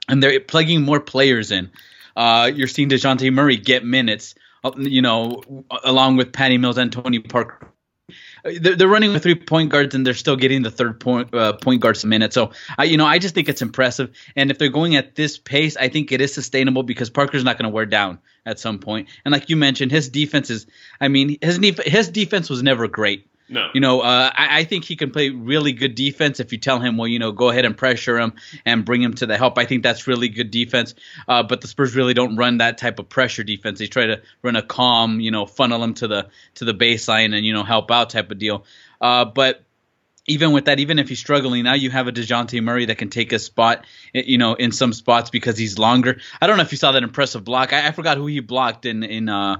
and 0.08 0.20
they're 0.22 0.40
plugging 0.40 0.82
more 0.82 1.00
players 1.00 1.52
in. 1.52 1.70
Uh, 2.16 2.50
you're 2.52 2.68
seeing 2.68 2.88
Dejounte 2.88 3.32
Murray 3.32 3.56
get 3.56 3.84
minutes, 3.84 4.34
uh, 4.64 4.72
you 4.76 5.02
know, 5.02 5.42
along 5.84 6.16
with 6.16 6.32
Patty 6.32 6.58
Mills 6.58 6.78
and 6.78 6.92
Tony 6.92 7.20
Parker 7.20 7.71
they're, 8.44 8.76
they're 8.76 8.88
running 8.88 9.12
with 9.12 9.22
three 9.22 9.34
point 9.34 9.70
guards 9.70 9.94
and 9.94 10.06
they're 10.06 10.14
still 10.14 10.36
getting 10.36 10.62
the 10.62 10.70
third 10.70 11.00
point 11.00 11.34
uh, 11.34 11.54
point 11.54 11.80
guards 11.80 12.04
a 12.04 12.06
minute. 12.06 12.32
So 12.32 12.52
I, 12.76 12.84
you 12.84 12.96
know, 12.96 13.06
I 13.06 13.18
just 13.18 13.34
think 13.34 13.48
it's 13.48 13.62
impressive. 13.62 14.10
And 14.36 14.50
if 14.50 14.58
they're 14.58 14.68
going 14.68 14.96
at 14.96 15.14
this 15.14 15.38
pace, 15.38 15.76
I 15.76 15.88
think 15.88 16.12
it 16.12 16.20
is 16.20 16.34
sustainable 16.34 16.82
because 16.82 17.10
Parker's 17.10 17.44
not 17.44 17.58
going 17.58 17.70
to 17.70 17.74
wear 17.74 17.86
down 17.86 18.18
at 18.44 18.58
some 18.58 18.78
point. 18.78 19.08
And 19.24 19.32
like 19.32 19.48
you 19.48 19.56
mentioned, 19.56 19.92
his 19.92 20.08
defense 20.08 20.50
is. 20.50 20.66
I 21.00 21.08
mean, 21.08 21.38
his 21.40 21.58
his 21.84 22.08
defense 22.08 22.50
was 22.50 22.62
never 22.62 22.88
great. 22.88 23.26
No. 23.52 23.68
You 23.74 23.82
know, 23.82 24.00
uh, 24.00 24.30
I, 24.34 24.60
I, 24.60 24.64
think 24.64 24.86
he 24.86 24.96
can 24.96 25.10
play 25.10 25.28
really 25.28 25.74
good 25.74 25.94
defense 25.94 26.40
if 26.40 26.52
you 26.52 26.58
tell 26.58 26.80
him, 26.80 26.96
well, 26.96 27.06
you 27.06 27.18
know, 27.18 27.32
go 27.32 27.50
ahead 27.50 27.66
and 27.66 27.76
pressure 27.76 28.18
him 28.18 28.32
and 28.64 28.82
bring 28.82 29.02
him 29.02 29.12
to 29.14 29.26
the 29.26 29.36
help. 29.36 29.58
I 29.58 29.66
think 29.66 29.82
that's 29.82 30.06
really 30.06 30.30
good 30.30 30.50
defense. 30.50 30.94
Uh, 31.28 31.42
but 31.42 31.60
the 31.60 31.68
Spurs 31.68 31.94
really 31.94 32.14
don't 32.14 32.36
run 32.36 32.58
that 32.58 32.78
type 32.78 32.98
of 32.98 33.10
pressure 33.10 33.44
defense. 33.44 33.78
They 33.78 33.88
try 33.88 34.06
to 34.06 34.22
run 34.40 34.56
a 34.56 34.62
calm, 34.62 35.20
you 35.20 35.30
know, 35.30 35.44
funnel 35.44 35.84
him 35.84 35.92
to 35.94 36.08
the 36.08 36.28
to 36.54 36.64
the 36.64 36.72
baseline 36.72 37.36
and 37.36 37.44
you 37.44 37.52
know 37.52 37.62
help 37.62 37.90
out 37.90 38.08
type 38.08 38.30
of 38.30 38.38
deal. 38.38 38.64
Uh, 39.02 39.26
but 39.26 39.62
even 40.26 40.52
with 40.52 40.64
that, 40.64 40.80
even 40.80 40.98
if 40.98 41.10
he's 41.10 41.18
struggling, 41.18 41.64
now 41.64 41.74
you 41.74 41.90
have 41.90 42.08
a 42.08 42.12
Dejounte 42.12 42.62
Murray 42.62 42.86
that 42.86 42.96
can 42.96 43.10
take 43.10 43.34
a 43.34 43.38
spot, 43.38 43.84
you 44.14 44.38
know, 44.38 44.54
in 44.54 44.72
some 44.72 44.94
spots 44.94 45.28
because 45.28 45.58
he's 45.58 45.78
longer. 45.78 46.20
I 46.40 46.46
don't 46.46 46.56
know 46.56 46.62
if 46.62 46.72
you 46.72 46.78
saw 46.78 46.92
that 46.92 47.02
impressive 47.02 47.44
block. 47.44 47.74
I, 47.74 47.88
I 47.88 47.90
forgot 47.90 48.16
who 48.16 48.26
he 48.28 48.40
blocked 48.40 48.86
in 48.86 49.02
in 49.02 49.28
uh, 49.28 49.56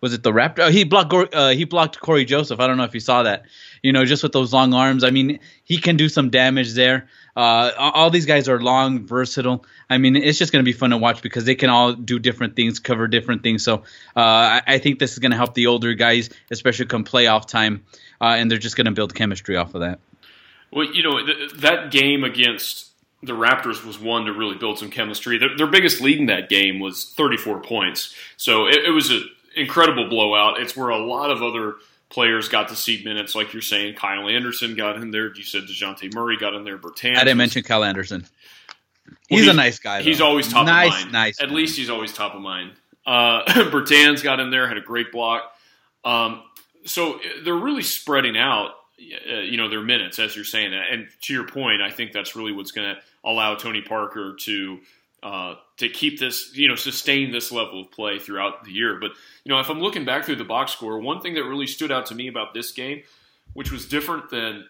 was 0.00 0.14
it 0.14 0.22
the 0.22 0.32
Raptor? 0.32 0.60
Oh, 0.60 0.70
he 0.70 0.84
blocked 0.84 1.34
uh, 1.34 1.50
he 1.50 1.64
blocked 1.64 2.00
Cory 2.00 2.24
Joseph. 2.24 2.60
I 2.60 2.66
don't 2.66 2.76
know 2.76 2.84
if 2.84 2.94
you 2.94 3.00
saw 3.00 3.22
that. 3.24 3.44
You 3.82 3.92
know, 3.92 4.04
just 4.04 4.22
with 4.22 4.32
those 4.32 4.52
long 4.52 4.74
arms. 4.74 5.04
I 5.04 5.10
mean, 5.10 5.40
he 5.64 5.78
can 5.78 5.96
do 5.96 6.08
some 6.08 6.30
damage 6.30 6.74
there. 6.74 7.08
Uh, 7.36 7.72
all 7.78 8.10
these 8.10 8.26
guys 8.26 8.48
are 8.48 8.60
long, 8.60 9.06
versatile. 9.06 9.64
I 9.88 9.98
mean, 9.98 10.16
it's 10.16 10.38
just 10.38 10.52
going 10.52 10.64
to 10.64 10.68
be 10.68 10.72
fun 10.72 10.90
to 10.90 10.98
watch 10.98 11.22
because 11.22 11.44
they 11.44 11.54
can 11.54 11.70
all 11.70 11.92
do 11.92 12.18
different 12.18 12.56
things, 12.56 12.78
cover 12.78 13.08
different 13.08 13.42
things. 13.42 13.62
So 13.62 13.76
uh, 14.16 14.20
I, 14.58 14.62
I, 14.66 14.78
think 14.78 14.98
this 14.98 15.12
is 15.12 15.20
going 15.20 15.30
to 15.30 15.36
help 15.36 15.54
the 15.54 15.68
older 15.68 15.94
guys, 15.94 16.28
especially 16.50 16.86
come 16.86 17.04
playoff 17.04 17.46
time, 17.46 17.84
uh, 18.20 18.34
and 18.36 18.50
they're 18.50 18.58
just 18.58 18.76
going 18.76 18.86
to 18.86 18.90
build 18.90 19.14
chemistry 19.14 19.56
off 19.56 19.74
of 19.74 19.80
that. 19.80 20.00
Well, 20.72 20.86
you 20.92 21.02
know, 21.02 21.24
th- 21.24 21.52
that 21.58 21.90
game 21.90 22.24
against 22.24 22.90
the 23.22 23.32
Raptors 23.32 23.84
was 23.84 23.98
one 23.98 24.24
to 24.24 24.32
really 24.32 24.56
build 24.56 24.78
some 24.78 24.90
chemistry. 24.90 25.38
Their, 25.38 25.56
their 25.56 25.66
biggest 25.66 26.00
lead 26.00 26.18
in 26.18 26.26
that 26.26 26.48
game 26.48 26.80
was 26.80 27.12
34 27.16 27.60
points. 27.60 28.14
So 28.36 28.66
it, 28.66 28.78
it 28.86 28.90
was 28.90 29.10
a 29.10 29.20
incredible 29.56 30.08
blowout. 30.08 30.60
It's 30.60 30.76
where 30.76 30.90
a 30.90 30.98
lot 30.98 31.30
of 31.30 31.42
other 31.42 31.76
players 32.08 32.48
got 32.48 32.68
to 32.68 32.76
see 32.76 33.02
minutes, 33.04 33.34
like 33.34 33.52
you're 33.52 33.62
saying. 33.62 33.94
Kyle 33.94 34.28
Anderson 34.28 34.74
got 34.74 34.96
in 34.96 35.10
there. 35.10 35.34
You 35.34 35.42
said 35.42 35.62
Dejounte 35.62 36.12
Murray 36.14 36.36
got 36.36 36.54
in 36.54 36.64
there. 36.64 36.78
Bertans. 36.78 37.16
I 37.16 37.24
didn't 37.24 37.38
mention 37.38 37.62
Kyle 37.62 37.84
Anderson. 37.84 38.26
He's, 39.28 39.46
well, 39.46 39.54
a 39.54 39.56
nice 39.56 39.78
guy. 39.78 39.98
Though. 39.98 40.04
He's 40.04 40.20
always 40.20 40.48
top 40.48 40.66
nice, 40.66 40.88
of 40.88 41.00
mind. 41.00 41.12
Nice, 41.12 41.40
At 41.40 41.48
man. 41.48 41.56
least 41.56 41.76
he's 41.76 41.90
always 41.90 42.12
top 42.12 42.34
of 42.34 42.40
mind. 42.40 42.72
Uh, 43.06 43.44
Bertans 43.46 44.22
got 44.22 44.40
in 44.40 44.50
there, 44.50 44.68
had 44.68 44.76
a 44.76 44.82
great 44.82 45.12
block. 45.12 45.52
Um, 46.04 46.42
so 46.84 47.14
uh, 47.14 47.18
they're 47.44 47.54
really 47.54 47.82
spreading 47.82 48.36
out, 48.36 48.72
uh, 49.30 49.38
you 49.38 49.56
know, 49.56 49.68
their 49.68 49.82
minutes, 49.82 50.18
as 50.18 50.34
you're 50.34 50.44
saying. 50.44 50.72
And 50.74 51.08
to 51.22 51.32
your 51.32 51.46
point, 51.46 51.82
I 51.82 51.90
think 51.90 52.12
that's 52.12 52.36
really 52.36 52.52
what's 52.52 52.72
going 52.72 52.94
to 52.94 53.00
allow 53.24 53.54
Tony 53.54 53.82
Parker 53.82 54.36
to 54.40 54.80
uh, 55.22 55.54
to 55.76 55.88
keep 55.88 56.18
this, 56.18 56.56
you 56.56 56.68
know, 56.68 56.74
sustain 56.74 57.30
this 57.30 57.52
level 57.52 57.82
of 57.82 57.90
play 57.90 58.18
throughout 58.18 58.64
the 58.64 58.72
year. 58.72 58.98
But 58.98 59.12
you 59.44 59.52
know, 59.52 59.60
if 59.60 59.68
I'm 59.68 59.80
looking 59.80 60.04
back 60.04 60.24
through 60.24 60.36
the 60.36 60.44
box 60.44 60.72
score, 60.72 60.98
one 60.98 61.20
thing 61.20 61.34
that 61.34 61.44
really 61.44 61.66
stood 61.66 61.92
out 61.92 62.06
to 62.06 62.14
me 62.14 62.28
about 62.28 62.54
this 62.54 62.72
game, 62.72 63.02
which 63.52 63.70
was 63.70 63.86
different 63.86 64.30
than 64.30 64.66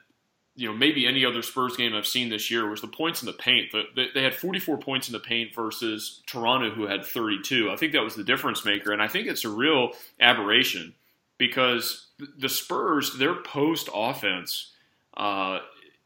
you 0.57 0.69
know 0.69 0.75
maybe 0.75 1.07
any 1.07 1.25
other 1.25 1.43
Spurs 1.43 1.77
game 1.77 1.95
I've 1.95 2.07
seen 2.07 2.31
this 2.31 2.51
year, 2.51 2.69
was 2.69 2.81
the 2.81 2.89
points 2.89 3.23
in 3.23 3.27
the 3.27 3.33
paint. 3.33 3.73
They 3.95 4.23
had 4.23 4.35
44 4.35 4.79
points 4.79 5.09
in 5.09 5.13
the 5.13 5.21
paint 5.21 5.55
versus 5.55 6.21
Toronto, 6.27 6.71
who 6.71 6.87
had 6.87 7.05
32. 7.05 7.71
I 7.71 7.77
think 7.77 7.93
that 7.93 8.03
was 8.03 8.17
the 8.17 8.25
difference 8.25 8.65
maker, 8.65 8.93
and 8.93 9.01
I 9.01 9.07
think 9.09 9.29
it's 9.29 9.45
a 9.45 9.51
real 9.51 9.91
aberration 10.19 10.95
because 11.39 12.09
the 12.39 12.49
Spurs, 12.49 13.17
their 13.19 13.35
post 13.35 13.89
offense, 13.95 14.73
uh, 15.17 15.61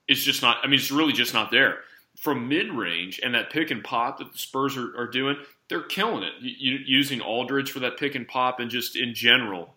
is 0.06 0.22
just 0.22 0.42
not. 0.42 0.58
I 0.62 0.66
mean, 0.66 0.78
it's 0.78 0.90
really 0.90 1.14
just 1.14 1.32
not 1.32 1.50
there 1.50 1.78
from 2.25 2.49
mid 2.49 2.73
range 2.73 3.21
and 3.23 3.35
that 3.35 3.50
pick 3.50 3.71
and 3.71 3.85
pop 3.85 4.16
that 4.16 4.33
the 4.33 4.38
Spurs 4.38 4.78
are, 4.78 4.97
are 4.97 5.07
doing, 5.07 5.37
they're 5.69 5.83
killing 5.83 6.23
it. 6.23 6.33
using 6.40 7.21
Aldridge 7.21 7.71
for 7.71 7.81
that 7.81 7.99
pick 7.99 8.14
and 8.14 8.26
pop 8.26 8.61
and 8.61 8.71
just 8.71 8.97
in 8.97 9.12
general, 9.12 9.75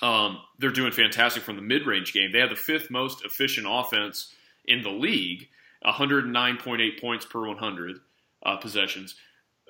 um, 0.00 0.38
they're 0.58 0.70
doing 0.70 0.92
fantastic 0.92 1.42
from 1.42 1.56
the 1.56 1.62
mid 1.62 1.86
range 1.86 2.14
game. 2.14 2.32
They 2.32 2.38
have 2.38 2.48
the 2.48 2.56
fifth 2.56 2.90
most 2.90 3.22
efficient 3.26 3.66
offense 3.68 4.32
in 4.64 4.82
the 4.82 4.88
league, 4.88 5.48
109.8 5.84 7.00
points 7.02 7.26
per 7.26 7.46
100 7.46 7.96
uh, 8.46 8.56
possessions. 8.56 9.16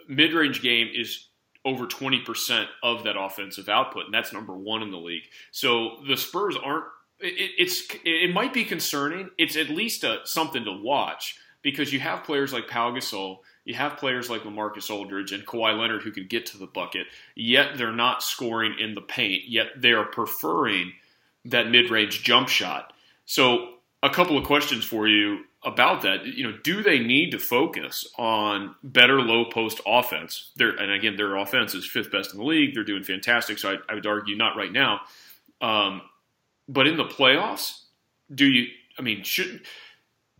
Mid 0.08 0.34
range 0.34 0.62
game 0.62 0.88
is 0.94 1.26
over 1.64 1.86
20% 1.86 2.66
of 2.84 3.02
that 3.02 3.18
offensive 3.18 3.68
output, 3.68 4.04
and 4.04 4.14
that's 4.14 4.32
number 4.32 4.54
one 4.54 4.82
in 4.82 4.92
the 4.92 4.98
league. 4.98 5.24
So 5.50 5.96
the 6.06 6.16
Spurs 6.16 6.54
aren't. 6.62 6.84
It, 7.18 7.50
it's 7.58 7.82
it 8.04 8.32
might 8.32 8.52
be 8.52 8.64
concerning. 8.64 9.30
It's 9.36 9.56
at 9.56 9.68
least 9.68 10.04
a, 10.04 10.18
something 10.24 10.64
to 10.64 10.78
watch 10.80 11.40
because 11.64 11.92
you 11.92 11.98
have 11.98 12.22
players 12.22 12.52
like 12.52 12.68
Pau 12.68 12.92
Gasol, 12.92 13.38
you 13.64 13.74
have 13.74 13.96
players 13.96 14.30
like 14.30 14.42
LaMarcus 14.42 14.90
Aldridge 14.90 15.32
and 15.32 15.44
Kawhi 15.44 15.76
Leonard 15.76 16.02
who 16.02 16.12
can 16.12 16.28
get 16.28 16.46
to 16.46 16.58
the 16.58 16.66
bucket, 16.66 17.06
yet 17.34 17.76
they're 17.76 17.90
not 17.90 18.22
scoring 18.22 18.76
in 18.78 18.94
the 18.94 19.00
paint, 19.00 19.48
yet 19.48 19.68
they 19.76 19.92
are 19.92 20.04
preferring 20.04 20.92
that 21.46 21.70
mid-range 21.70 22.22
jump 22.22 22.48
shot. 22.48 22.92
So, 23.26 23.70
a 24.02 24.10
couple 24.10 24.36
of 24.36 24.44
questions 24.44 24.84
for 24.84 25.08
you 25.08 25.44
about 25.64 26.02
that. 26.02 26.26
You 26.26 26.44
know, 26.44 26.58
do 26.62 26.82
they 26.82 26.98
need 26.98 27.30
to 27.30 27.38
focus 27.38 28.06
on 28.18 28.74
better 28.82 29.22
low 29.22 29.46
post 29.46 29.80
offense? 29.86 30.50
They're, 30.56 30.76
and 30.76 30.92
again, 30.92 31.16
their 31.16 31.36
offense 31.36 31.74
is 31.74 31.86
fifth 31.86 32.12
best 32.12 32.34
in 32.34 32.38
the 32.38 32.44
league. 32.44 32.74
They're 32.74 32.84
doing 32.84 33.02
fantastic. 33.02 33.58
So 33.58 33.72
I, 33.72 33.76
I 33.88 33.94
would 33.94 34.06
argue 34.06 34.36
not 34.36 34.56
right 34.56 34.70
now. 34.70 35.00
Um, 35.62 36.02
but 36.68 36.86
in 36.86 36.98
the 36.98 37.04
playoffs, 37.04 37.80
do 38.34 38.44
you? 38.44 38.66
I 38.98 39.02
mean, 39.02 39.22
should 39.22 39.62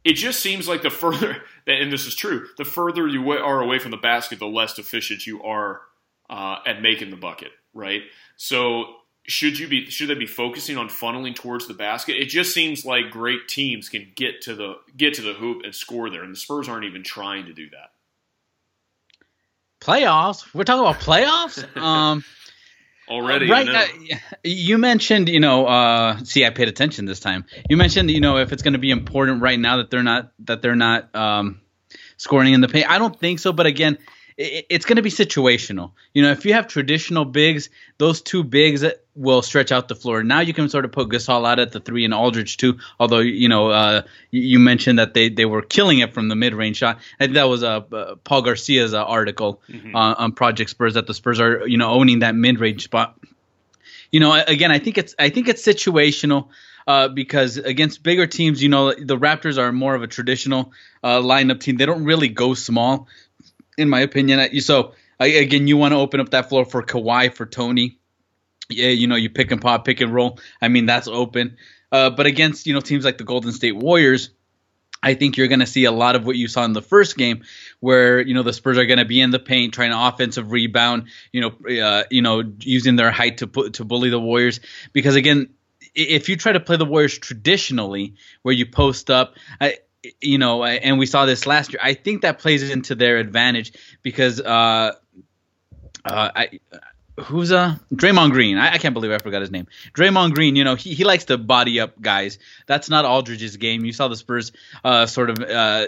it 0.05 0.15
just 0.15 0.41
seems 0.41 0.69
like 0.69 0.83
the 0.83 0.91
further, 0.91 1.43
and 1.67 1.93
this 1.93 2.07
is 2.07 2.15
true, 2.15 2.47
the 2.59 2.65
further 2.65 3.07
you 3.09 3.31
are 3.33 3.61
away 3.61 3.79
from 3.79 3.91
the 3.91 3.97
basket, 3.97 4.39
the 4.39 4.47
less 4.47 4.79
efficient 4.79 5.27
you 5.27 5.43
are 5.43 5.81
uh, 6.29 6.59
at 6.67 6.83
making 6.83 7.11
the 7.11 7.17
bucket, 7.17 7.51
right? 7.73 8.03
So 8.37 8.97
should 9.27 9.59
you 9.59 9.67
be 9.67 9.91
should 9.91 10.09
they 10.09 10.15
be 10.15 10.27
focusing 10.27 10.77
on 10.77 10.89
funneling 10.89 11.35
towards 11.35 11.67
the 11.67 11.75
basket? 11.75 12.17
It 12.17 12.27
just 12.27 12.53
seems 12.53 12.85
like 12.85 13.11
great 13.11 13.49
teams 13.49 13.89
can 13.89 14.13
get 14.15 14.43
to 14.43 14.55
the 14.55 14.75
get 14.97 15.15
to 15.15 15.23
the 15.23 15.33
hoop 15.33 15.63
and 15.65 15.75
score 15.75 16.11
there, 16.11 16.23
and 16.23 16.33
the 16.33 16.39
Spurs 16.39 16.69
aren't 16.69 16.85
even 16.85 17.03
trying 17.03 17.47
to 17.47 17.53
do 17.53 17.71
that. 17.71 17.91
Playoffs? 19.81 20.53
We're 20.55 20.65
talking 20.65 20.81
about 20.81 21.01
playoffs. 21.01 21.77
um, 21.81 22.25
already. 23.09 23.51
right. 23.51 23.69
Uh, 23.69 24.17
you 24.43 24.79
mentioned, 24.79 25.29
you 25.29 25.41
know, 25.41 25.67
uh, 25.67 26.19
see, 26.25 26.45
I 26.45 26.51
paid 26.51 26.69
attention 26.69 27.05
this 27.07 27.21
time. 27.21 27.45
You 27.69 27.77
mentioned, 27.77 28.11
you 28.11 28.21
know, 28.21 28.39
if 28.39 28.53
it's 28.53 28.63
going 28.63 28.73
to 28.75 28.79
be 28.79 28.91
important 28.91 29.43
right 29.43 29.59
now 29.59 29.79
that 29.79 29.91
they're 29.91 30.03
not 30.03 30.33
that 30.41 30.63
they're 30.63 30.77
not 30.77 31.15
um, 31.15 31.61
scoring 32.17 32.53
in 32.53 32.61
the 32.61 32.69
paint. 32.69 32.91
I 32.91 32.99
don't 32.99 33.19
think 33.19 33.39
so, 33.39 33.53
but 33.53 33.67
again, 33.67 33.99
it, 34.37 34.67
it's 34.69 34.85
going 34.85 34.97
to 34.97 35.03
be 35.03 35.11
situational. 35.11 35.93
You 36.13 36.23
know, 36.23 36.31
if 36.31 36.45
you 36.45 36.55
have 36.55 36.67
traditional 36.67 37.25
bigs, 37.25 37.71
those 37.99 38.21
two 38.21 38.45
bigs 38.45 38.85
will 39.15 39.43
stretch 39.43 39.71
out 39.71 39.89
the 39.89 39.95
floor. 39.95 40.23
Now 40.23 40.41
you 40.41 40.53
can 40.53 40.69
sort 40.69 40.85
of 40.85 40.93
put 40.93 41.09
Gasol 41.09 41.47
out 41.47 41.59
at 41.61 41.73
the 41.73 41.81
three 41.81 42.05
and 42.05 42.13
Aldridge 42.13 42.57
too. 42.57 42.79
Although 42.99 43.21
you 43.21 43.49
know, 43.49 43.71
uh, 43.71 44.03
you 44.31 44.59
mentioned 44.59 44.99
that 44.99 45.15
they, 45.15 45.29
they 45.29 45.45
were 45.45 45.63
killing 45.63 46.01
it 46.01 46.15
from 46.15 46.29
the 46.29 46.37
mid 46.37 46.55
range 46.55 46.79
shot. 46.79 46.99
I 47.19 47.25
think 47.25 47.35
that 47.35 47.49
was 47.49 47.63
uh, 47.63 47.81
uh, 47.93 48.17
Paul 48.17 48.43
Garcia's 48.43 48.95
uh, 48.95 49.05
article 49.05 49.63
mm-hmm. 49.69 49.95
on 49.95 50.33
Project 50.33 50.71
Spurs 50.71 50.95
that 50.95 51.07
the 51.07 51.15
Spurs 51.15 51.41
are 51.41 51.67
you 51.67 51.79
know 51.79 51.91
owning 51.91 52.21
that 52.21 52.35
mid 52.35 52.61
range 52.61 52.85
spot. 52.85 53.19
You 54.11 54.21
know, 54.21 54.33
again, 54.33 54.71
I 54.71 54.79
think 54.79 54.99
it's 54.99 55.15
I 55.19 55.31
think 55.31 55.49
it's 55.49 55.65
situational. 55.65 56.49
Uh, 56.87 57.09
because 57.09 57.57
against 57.57 58.03
bigger 58.03 58.27
teams, 58.27 58.63
you 58.63 58.69
know, 58.69 58.93
the 58.93 59.17
Raptors 59.17 59.57
are 59.57 59.73
more 59.73 59.95
of 59.95 60.03
a 60.03 60.07
traditional 60.07 60.75
uh, 61.03 61.19
lineup 61.19 61.59
team. 61.61 61.79
They 61.79 61.87
don't 61.87 62.05
really 62.05 62.29
go 62.29 62.53
small, 62.53 63.09
in 63.77 63.89
my 63.89 64.01
opinion. 64.01 64.61
So 64.61 64.93
again, 65.21 65.67
you 65.67 65.77
want 65.77 65.93
to 65.93 65.99
open 65.99 66.21
up 66.21 66.31
that 66.31 66.49
floor 66.49 66.65
for 66.65 66.83
Kawhi, 66.83 67.33
for 67.33 67.47
Tony. 67.47 67.99
Yeah, 68.71 68.89
you 68.89 69.07
know, 69.07 69.17
you 69.17 69.29
pick 69.29 69.51
and 69.51 69.61
pop, 69.61 69.85
pick 69.85 70.01
and 70.01 70.13
roll. 70.13 70.39
I 70.61 70.69
mean, 70.69 70.87
that's 70.87 71.07
open. 71.07 71.59
Uh, 71.93 72.11
but 72.11 72.27
against 72.27 72.67
you 72.67 72.75
know 72.75 72.81
teams 72.81 73.05
like 73.05 73.19
the 73.19 73.25
Golden 73.25 73.53
State 73.53 73.77
Warriors, 73.77 74.31
I 75.03 75.15
think 75.15 75.37
you're 75.37 75.49
going 75.49 75.61
to 75.61 75.67
see 75.67 75.85
a 75.85 75.93
lot 75.93 76.17
of 76.17 76.25
what 76.25 76.37
you 76.37 76.49
saw 76.49 76.65
in 76.65 76.73
the 76.73 76.83
first 76.83 77.17
game, 77.17 77.45
where 77.81 78.21
you 78.21 78.33
know 78.33 78.43
the 78.43 78.55
Spurs 78.55 78.79
are 78.79 78.87
going 78.87 78.99
to 78.99 79.05
be 79.05 79.21
in 79.21 79.31
the 79.31 79.39
paint, 79.39 79.75
trying 79.75 79.91
to 79.91 80.09
offensive 80.09 80.51
rebound, 80.51 81.09
you 81.31 81.43
know, 81.43 81.83
uh, 81.83 82.05
you 82.11 82.23
know, 82.23 82.43
using 82.61 82.97
their 82.97 83.11
height 83.11 83.39
to 83.39 83.47
put 83.47 83.75
to 83.75 83.85
bully 83.85 84.09
the 84.09 84.19
Warriors. 84.19 84.61
Because 84.95 85.15
again, 85.15 85.51
if 85.95 86.29
you 86.29 86.37
try 86.37 86.53
to 86.53 86.61
play 86.61 86.77
the 86.77 86.87
Warriors 86.87 87.19
traditionally, 87.19 88.15
where 88.43 88.55
you 88.55 88.67
post 88.67 89.11
up, 89.11 89.37
I, 89.61 89.79
you 90.21 90.39
know, 90.39 90.65
and 90.65 90.99
we 90.99 91.07
saw 91.07 91.27
this 91.27 91.47
last 91.47 91.73
year, 91.73 91.81
I 91.83 91.95
think 91.95 92.23
that 92.23 92.39
plays 92.39 92.69
into 92.69 92.95
their 92.95 93.19
advantage 93.19 93.73
because 94.03 94.41
uh, 94.41 94.93
uh, 96.05 96.31
I. 96.35 96.61
Who's 97.27 97.53
uh 97.53 97.77
Draymond 97.95 98.33
Green? 98.33 98.59
I, 98.59 98.73
I, 98.73 98.79
can't 98.79 98.93
believe 98.93 99.13
I 99.13 99.19
forgot 99.19 99.41
his 99.41 99.53
name. 99.53 99.69
Draymond 99.93 100.35
Green, 100.35 100.57
you 100.57 100.65
know, 100.65 100.75
he, 100.75 100.95
he 100.95 101.05
likes 101.05 101.27
to 101.27 101.39
body 101.39 101.79
up 101.79 102.03
guys. 102.03 102.41
That's 102.67 102.91
not 102.91 103.05
Aldridge's 103.05 103.57
game. 103.57 103.85
You 103.85 103.93
saw 103.93 104.09
the 104.09 104.17
Spurs 104.17 104.51
uh, 104.83 105.07
sort 105.07 105.31
of 105.31 105.39
uh, 105.39 105.87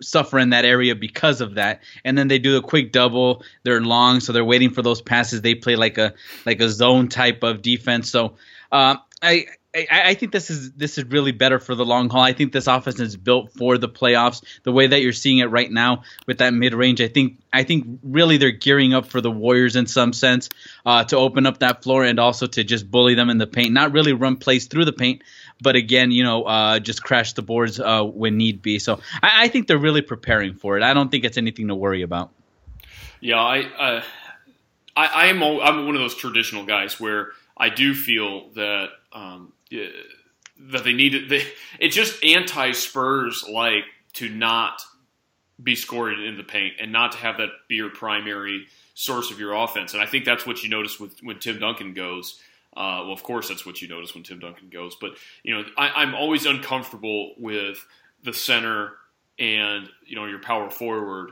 suffer 0.00 0.38
in 0.38 0.50
that 0.50 0.64
area 0.64 0.94
because 0.94 1.40
of 1.40 1.54
that. 1.54 1.82
And 2.04 2.16
then 2.16 2.28
they 2.28 2.38
do 2.38 2.56
a 2.56 2.62
quick 2.62 2.92
double. 2.92 3.44
They're 3.62 3.80
long, 3.80 4.18
so 4.18 4.32
they're 4.32 4.44
waiting 4.44 4.70
for 4.70 4.82
those 4.82 5.00
passes. 5.00 5.42
They 5.42 5.54
play 5.54 5.76
like 5.76 5.98
a 5.98 6.14
like 6.44 6.60
a 6.60 6.68
zone 6.68 7.08
type 7.08 7.42
of 7.42 7.62
defense. 7.62 8.10
So 8.10 8.34
uh, 8.72 8.96
I, 9.22 9.46
I, 9.74 10.10
I 10.10 10.14
think 10.14 10.30
this 10.30 10.50
is 10.50 10.72
this 10.72 10.98
is 10.98 11.04
really 11.04 11.32
better 11.32 11.58
for 11.58 11.74
the 11.74 11.84
long 11.84 12.08
haul. 12.08 12.22
I 12.22 12.32
think 12.32 12.52
this 12.52 12.68
offense 12.68 13.00
is 13.00 13.16
built 13.16 13.52
for 13.52 13.76
the 13.76 13.88
playoffs. 13.88 14.44
The 14.62 14.70
way 14.70 14.86
that 14.86 15.02
you're 15.02 15.12
seeing 15.12 15.38
it 15.38 15.46
right 15.46 15.70
now 15.70 16.04
with 16.26 16.38
that 16.38 16.54
mid 16.54 16.74
range, 16.74 17.00
I 17.00 17.08
think 17.08 17.38
I 17.52 17.64
think 17.64 17.98
really 18.02 18.36
they're 18.36 18.52
gearing 18.52 18.94
up 18.94 19.06
for 19.06 19.20
the 19.20 19.30
Warriors 19.30 19.74
in 19.74 19.86
some 19.86 20.12
sense 20.12 20.48
uh, 20.86 21.04
to 21.04 21.16
open 21.16 21.46
up 21.46 21.58
that 21.58 21.82
floor 21.82 22.04
and 22.04 22.20
also 22.20 22.46
to 22.46 22.62
just 22.62 22.88
bully 22.88 23.14
them 23.14 23.30
in 23.30 23.38
the 23.38 23.48
paint. 23.48 23.72
Not 23.72 23.92
really 23.92 24.12
run 24.12 24.36
plays 24.36 24.66
through 24.66 24.84
the 24.84 24.92
paint, 24.92 25.22
but 25.60 25.74
again, 25.74 26.12
you 26.12 26.22
know, 26.22 26.44
uh, 26.44 26.78
just 26.78 27.02
crash 27.02 27.32
the 27.32 27.42
boards 27.42 27.80
uh, 27.80 28.04
when 28.04 28.36
need 28.36 28.62
be. 28.62 28.78
So 28.78 29.00
I, 29.22 29.44
I, 29.44 29.48
think 29.48 29.66
they're 29.66 29.78
really 29.78 30.02
preparing 30.02 30.54
for 30.54 30.76
it. 30.76 30.84
I 30.84 30.94
don't 30.94 31.10
think 31.10 31.24
it's 31.24 31.38
anything 31.38 31.68
to 31.68 31.74
worry 31.74 32.02
about. 32.02 32.30
Yeah, 33.20 33.40
I 33.40 33.60
uh, 33.62 34.02
I, 34.96 35.06
I 35.06 35.26
am 35.26 35.42
I'm 35.42 35.86
one 35.86 35.96
of 35.96 36.00
those 36.00 36.14
traditional 36.14 36.64
guys 36.64 37.00
where 37.00 37.30
I 37.56 37.70
do 37.70 37.94
feel 37.94 38.50
that 38.50 38.90
um, 39.12 39.52
that 39.70 40.84
they 40.84 40.92
needed. 40.92 41.28
They, 41.28 41.42
it's 41.78 41.94
just 41.94 42.22
anti 42.24 42.72
Spurs 42.72 43.44
like 43.48 43.84
to 44.14 44.28
not 44.28 44.82
be 45.62 45.74
scored 45.74 46.18
in 46.18 46.36
the 46.36 46.42
paint 46.42 46.74
and 46.80 46.92
not 46.92 47.12
to 47.12 47.18
have 47.18 47.38
that 47.38 47.50
be 47.68 47.76
your 47.76 47.90
primary 47.90 48.66
source 48.94 49.30
of 49.30 49.38
your 49.38 49.54
offense. 49.54 49.92
And 49.92 50.02
I 50.02 50.06
think 50.06 50.24
that's 50.24 50.46
what 50.46 50.62
you 50.62 50.68
notice 50.68 50.98
with 50.98 51.18
when 51.22 51.38
Tim 51.38 51.58
Duncan 51.58 51.94
goes. 51.94 52.40
Uh, 52.76 53.02
well, 53.04 53.12
of 53.12 53.22
course, 53.22 53.48
that's 53.48 53.64
what 53.64 53.80
you 53.80 53.88
notice 53.88 54.14
when 54.14 54.24
Tim 54.24 54.40
Duncan 54.40 54.68
goes. 54.68 54.96
But 55.00 55.12
you 55.42 55.54
know, 55.54 55.64
I, 55.76 55.90
I'm 55.90 56.14
always 56.14 56.46
uncomfortable 56.46 57.34
with 57.38 57.84
the 58.22 58.32
center 58.32 58.92
and 59.38 59.88
you 60.06 60.16
know 60.16 60.26
your 60.26 60.38
power 60.38 60.70
forward 60.70 61.30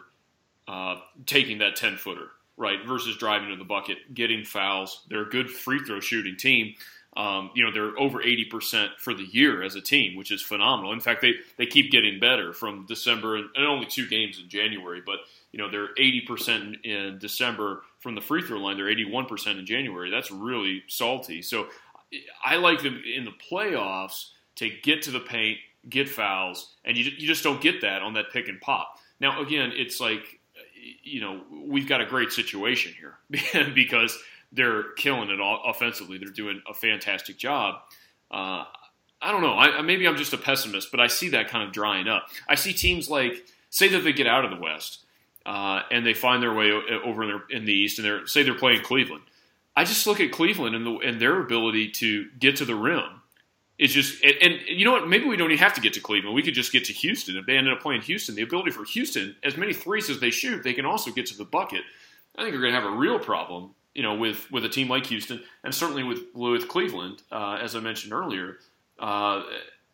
uh, 0.69 0.97
taking 1.27 1.59
that 1.59 1.77
ten 1.77 1.97
footer 1.97 2.29
right 2.57 2.85
versus 2.87 3.17
driving 3.17 3.49
to 3.49 3.57
the 3.57 3.65
bucket, 3.65 4.15
getting 4.15 4.45
fouls. 4.45 5.05
They're 5.09 5.23
a 5.23 5.31
good 5.31 5.51
free 5.51 5.81
throw 5.81 6.01
shooting 6.01 6.37
team, 6.37 6.75
um, 7.15 7.51
you 7.55 7.63
know, 7.63 7.71
they're 7.71 7.99
over 7.99 8.23
80% 8.23 8.97
for 8.99 9.13
the 9.13 9.25
year 9.25 9.63
as 9.63 9.75
a 9.75 9.83
team, 9.83 10.17
which 10.17 10.31
is 10.31 10.41
phenomenal. 10.41 10.93
In 10.93 11.01
fact, 11.01 11.21
they, 11.21 11.35
they 11.59 11.67
keep 11.67 11.91
getting 11.91 12.19
better 12.19 12.55
from 12.55 12.87
December 12.87 13.37
and, 13.37 13.51
and 13.55 13.67
only 13.67 13.87
two 13.87 14.09
games 14.09 14.39
in 14.43 14.49
January, 14.49 15.03
but, 15.05 15.17
you 15.53 15.59
know, 15.59 15.71
they're 15.71 15.95
80% 15.95 16.85
in 16.85 17.19
December 17.19 17.83
from 17.99 18.15
the 18.15 18.23
free 18.23 18.43
throw 18.43 18.59
line. 18.59 18.79
They're 18.79 18.87
81% 18.87 19.59
in 19.59 19.67
January. 19.67 20.11
That's 20.11 20.31
really 20.31 20.85
salty. 20.89 21.43
So 21.43 21.67
I 22.43 22.57
like 22.57 22.83
them 22.83 23.03
in 23.05 23.27
the 23.27 23.33
playoffs 23.33 24.31
to 24.57 24.71
get 24.83 25.03
to 25.03 25.11
the 25.11 25.21
paint, 25.21 25.59
get 25.91 26.09
fouls, 26.09 26.73
and 26.83 26.97
you, 26.97 27.05
you 27.05 27.27
just 27.27 27.45
don't 27.45 27.61
get 27.61 27.83
that 27.83 28.01
on 28.01 28.15
that 28.15 28.33
pick 28.33 28.49
and 28.49 28.59
pop. 28.59 28.99
Now, 29.21 29.43
again, 29.43 29.73
it's 29.75 30.01
like, 30.01 30.41
you 31.03 31.21
know, 31.21 31.43
we've 31.67 31.87
got 31.87 32.01
a 32.01 32.07
great 32.07 32.33
situation 32.33 32.95
here 32.99 33.65
because– 33.75 34.19
they're 34.53 34.93
killing 34.93 35.31
it 35.31 35.41
all 35.41 35.63
offensively. 35.67 36.19
They're 36.19 36.29
doing 36.29 36.63
a 36.69 36.75
fantastic 36.75 37.39
job. 37.39 37.77
Uh, 38.31 38.65
I 39.21 39.31
don't 39.31 39.43
know. 39.43 39.55
I, 39.55 39.83
maybe 39.83 40.07
I'm 40.07 40.17
just 40.17 40.33
a 40.33 40.39
pessimist, 40.39 40.91
but 40.91 41.01
I 41.01 41.07
see 41.07 41.31
that 41.31 41.49
kind 41.49 41.67
of 41.67 41.73
drying 41.73 42.09
up. 42.09 42.29
I 42.49 42.57
see 42.57 42.73
teams 42.73 43.09
like 43.09 43.45
say 43.71 43.89
that 43.89 44.01
they 44.01 44.13
get 44.13 44.27
out 44.27 44.45
of 44.45 44.51
the 44.51 44.57
West 44.57 45.05
uh, 45.47 45.83
and 45.91 46.05
they 46.05 46.15
find 46.15 46.43
their 46.43 46.53
way 46.53 46.71
over 47.05 47.23
in, 47.23 47.29
their, 47.29 47.59
in 47.59 47.65
the 47.65 47.73
East, 47.73 47.99
and 47.99 48.07
they're 48.07 48.27
say 48.27 48.43
they're 48.43 48.55
playing 48.55 48.83
Cleveland. 48.83 49.23
I 49.75 49.85
just 49.85 50.07
look 50.07 50.21
at 50.21 50.33
Cleveland 50.33 50.77
and, 50.77 50.85
the, 50.85 50.97
and 50.99 51.21
their 51.21 51.41
ability 51.41 51.91
to 51.93 52.27
get 52.39 52.57
to 52.57 52.65
the 52.65 52.75
rim. 52.75 53.23
It's 53.79 53.93
just 53.93 54.23
and, 54.23 54.35
and, 54.43 54.61
you 54.69 54.85
know 54.85 54.93
what? 54.93 55.09
Maybe 55.09 55.25
we 55.25 55.37
don't 55.37 55.51
even 55.51 55.63
have 55.63 55.75
to 55.75 55.81
get 55.81 55.95
to 55.95 56.01
Cleveland. 56.01 56.35
We 56.35 56.43
could 56.43 56.55
just 56.55 56.73
get 56.73 56.85
to 56.87 56.93
Houston. 56.93 57.37
If 57.37 57.47
they 57.47 57.57
ended 57.57 57.73
up 57.73 57.81
playing 57.81 58.03
Houston, 58.03 58.35
the 58.35 58.43
ability 58.43 58.73
for 58.73 58.85
Houston, 58.85 59.35
as 59.43 59.57
many 59.57 59.73
threes 59.73 60.11
as 60.11 60.21
they 60.21 60.31
shoot, 60.31 60.63
they 60.63 60.75
can 60.75 60.85
also 60.85 61.11
get 61.11 61.27
to 61.27 61.37
the 61.37 61.45
bucket. 61.45 61.83
I 62.37 62.43
think 62.43 62.55
we're 62.55 62.61
going 62.61 62.75
to 62.75 62.81
have 62.81 62.93
a 62.93 62.97
real 62.97 63.19
problem 63.19 63.75
you 63.95 64.03
know, 64.03 64.15
with 64.15 64.51
with 64.51 64.65
a 64.65 64.69
team 64.69 64.89
like 64.89 65.07
Houston, 65.07 65.43
and 65.65 65.75
certainly 65.75 66.03
with 66.03 66.21
with 66.35 66.69
Cleveland, 66.69 67.23
uh, 67.31 67.59
as 67.61 67.77
I 67.77 67.81
mentioned 67.81 68.13
earlier, 68.13 68.59
uh, 68.99 69.43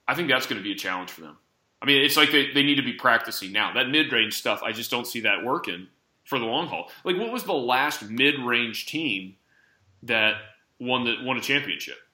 I 0.06 0.14
think 0.14 0.28
that's 0.28 0.46
going 0.46 0.58
to 0.58 0.64
be 0.64 0.72
a 0.72 0.76
challenge 0.76 1.11
for 1.11 1.22
them. 1.22 1.37
I 1.80 1.87
mean, 1.87 2.04
it's 2.04 2.16
like 2.16 2.32
they, 2.32 2.50
they 2.52 2.62
need 2.62 2.76
to 2.76 2.82
be 2.82 2.92
practicing 2.92 3.52
now. 3.52 3.72
That 3.72 3.88
mid 3.88 4.12
range 4.12 4.34
stuff, 4.34 4.62
I 4.62 4.72
just 4.72 4.90
don't 4.90 5.06
see 5.06 5.20
that 5.20 5.44
working 5.44 5.88
for 6.24 6.38
the 6.38 6.44
long 6.44 6.66
haul. 6.66 6.90
Like, 7.04 7.16
what 7.16 7.32
was 7.32 7.44
the 7.44 7.54
last 7.54 8.08
mid 8.08 8.38
range 8.40 8.87
team 8.87 9.37
that 10.02 10.37
won 10.80 11.04
the 11.04 11.16
won 11.22 11.37
a 11.37 11.40
championship? 11.40 11.96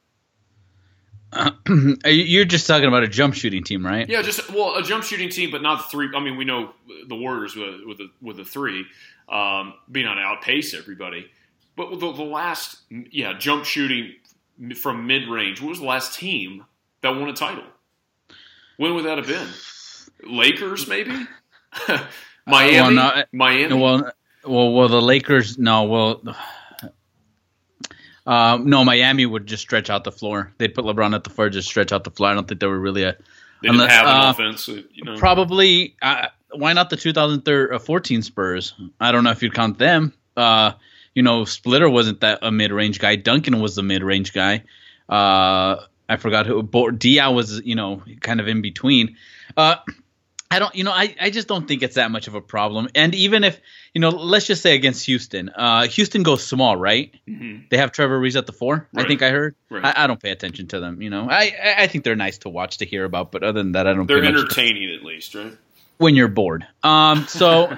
Uh, 1.36 2.08
you're 2.08 2.44
just 2.44 2.66
talking 2.66 2.86
about 2.86 3.02
a 3.02 3.08
jump 3.08 3.34
shooting 3.34 3.64
team, 3.64 3.84
right? 3.84 4.08
Yeah, 4.08 4.22
just 4.22 4.50
well, 4.52 4.76
a 4.76 4.82
jump 4.82 5.02
shooting 5.02 5.30
team, 5.30 5.50
but 5.50 5.62
not 5.62 5.78
the 5.78 5.84
three. 5.84 6.10
I 6.14 6.20
mean, 6.20 6.36
we 6.36 6.44
know 6.44 6.72
the 7.08 7.16
Warriors 7.16 7.56
with 7.56 7.80
with 7.86 7.98
the, 7.98 8.10
with 8.20 8.36
the 8.36 8.44
three 8.44 8.84
um, 9.28 9.74
being 9.90 10.06
on 10.06 10.18
outpace 10.18 10.74
everybody. 10.74 11.30
But 11.76 11.98
the, 11.98 12.12
the 12.12 12.22
last, 12.22 12.78
yeah, 12.90 13.36
jump 13.38 13.64
shooting 13.64 14.14
from 14.80 15.06
mid 15.06 15.28
range, 15.28 15.60
what 15.60 15.70
was 15.70 15.80
the 15.80 15.86
last 15.86 16.18
team 16.18 16.64
that 17.00 17.10
won 17.10 17.28
a 17.28 17.32
title? 17.32 17.64
When 18.76 18.94
would 18.94 19.04
that 19.04 19.18
have 19.18 19.26
been? 19.26 19.48
Lakers, 20.22 20.88
maybe? 20.88 21.26
Miami? 22.46 22.72
well, 22.76 22.90
no, 22.90 23.22
Miami? 23.32 23.74
Well, 23.74 24.12
well, 24.44 24.72
well, 24.72 24.88
the 24.88 25.02
Lakers, 25.02 25.58
no, 25.58 25.84
well. 25.84 26.22
Uh, 28.26 28.58
no, 28.62 28.82
Miami 28.86 29.26
would 29.26 29.46
just 29.46 29.60
stretch 29.60 29.90
out 29.90 30.02
the 30.02 30.10
floor. 30.10 30.50
They'd 30.56 30.74
put 30.74 30.86
LeBron 30.86 31.14
at 31.14 31.24
the 31.24 31.28
floor, 31.28 31.50
just 31.50 31.68
stretch 31.68 31.92
out 31.92 32.04
the 32.04 32.10
floor. 32.10 32.30
I 32.30 32.34
don't 32.34 32.48
think 32.48 32.58
they 32.58 32.66
were 32.66 32.80
really 32.80 33.02
a. 33.02 33.18
They 33.60 33.68
didn't 33.68 33.86
have 33.86 34.06
an 34.06 34.12
uh, 34.16 34.30
offense. 34.30 34.66
You 34.66 35.04
know. 35.04 35.18
Probably. 35.18 35.94
Uh, 36.00 36.28
why 36.52 36.72
not 36.72 36.88
the 36.88 36.96
2014 36.96 38.22
Spurs? 38.22 38.72
I 38.98 39.12
don't 39.12 39.24
know 39.24 39.30
if 39.30 39.42
you'd 39.42 39.52
count 39.52 39.76
them. 39.76 40.14
You 41.14 41.22
know, 41.22 41.44
Splitter 41.44 41.88
wasn't 41.88 42.20
that 42.20 42.40
a 42.42 42.50
mid 42.50 42.72
range 42.72 42.98
guy. 42.98 43.16
Duncan 43.16 43.60
was 43.60 43.76
the 43.76 43.82
mid 43.82 44.02
range 44.02 44.32
guy. 44.32 44.64
Uh, 45.08 45.76
I 46.08 46.16
forgot 46.16 46.46
who. 46.46 46.62
Diaw 46.62 47.34
was, 47.34 47.60
you 47.64 47.76
know, 47.76 48.02
kind 48.20 48.40
of 48.40 48.48
in 48.48 48.62
between. 48.62 49.16
Uh, 49.56 49.76
I 50.50 50.60
don't, 50.60 50.74
you 50.76 50.84
know, 50.84 50.92
I, 50.92 51.14
I 51.20 51.30
just 51.30 51.48
don't 51.48 51.66
think 51.66 51.82
it's 51.82 51.96
that 51.96 52.12
much 52.12 52.28
of 52.28 52.36
a 52.36 52.40
problem. 52.40 52.88
And 52.94 53.12
even 53.14 53.42
if, 53.42 53.60
you 53.92 54.00
know, 54.00 54.10
let's 54.10 54.46
just 54.46 54.62
say 54.62 54.76
against 54.76 55.04
Houston, 55.06 55.48
uh, 55.48 55.88
Houston 55.88 56.22
goes 56.22 56.46
small, 56.46 56.76
right? 56.76 57.12
Mm-hmm. 57.26 57.64
They 57.70 57.78
have 57.78 57.90
Trevor 57.90 58.20
Ariza 58.20 58.36
at 58.36 58.46
the 58.46 58.52
four. 58.52 58.88
Right. 58.92 59.04
I 59.04 59.08
think 59.08 59.22
I 59.22 59.30
heard. 59.30 59.56
Right. 59.68 59.84
I, 59.84 60.04
I, 60.04 60.06
don't 60.06 60.22
pay 60.22 60.30
attention 60.30 60.68
to 60.68 60.78
them. 60.78 61.02
You 61.02 61.10
know, 61.10 61.28
I 61.28 61.74
I 61.78 61.86
think 61.88 62.04
they're 62.04 62.14
nice 62.14 62.38
to 62.38 62.48
watch 62.50 62.78
to 62.78 62.86
hear 62.86 63.04
about, 63.04 63.32
but 63.32 63.42
other 63.42 63.60
than 63.62 63.72
that, 63.72 63.88
I 63.88 63.94
don't. 63.94 64.06
They're 64.06 64.22
entertaining 64.22 64.94
at 64.94 65.02
least, 65.02 65.34
right? 65.34 65.56
When 65.98 66.14
you're 66.16 66.28
bored. 66.28 66.66
Um, 66.82 67.26
so 67.26 67.64
uh, 67.66 67.76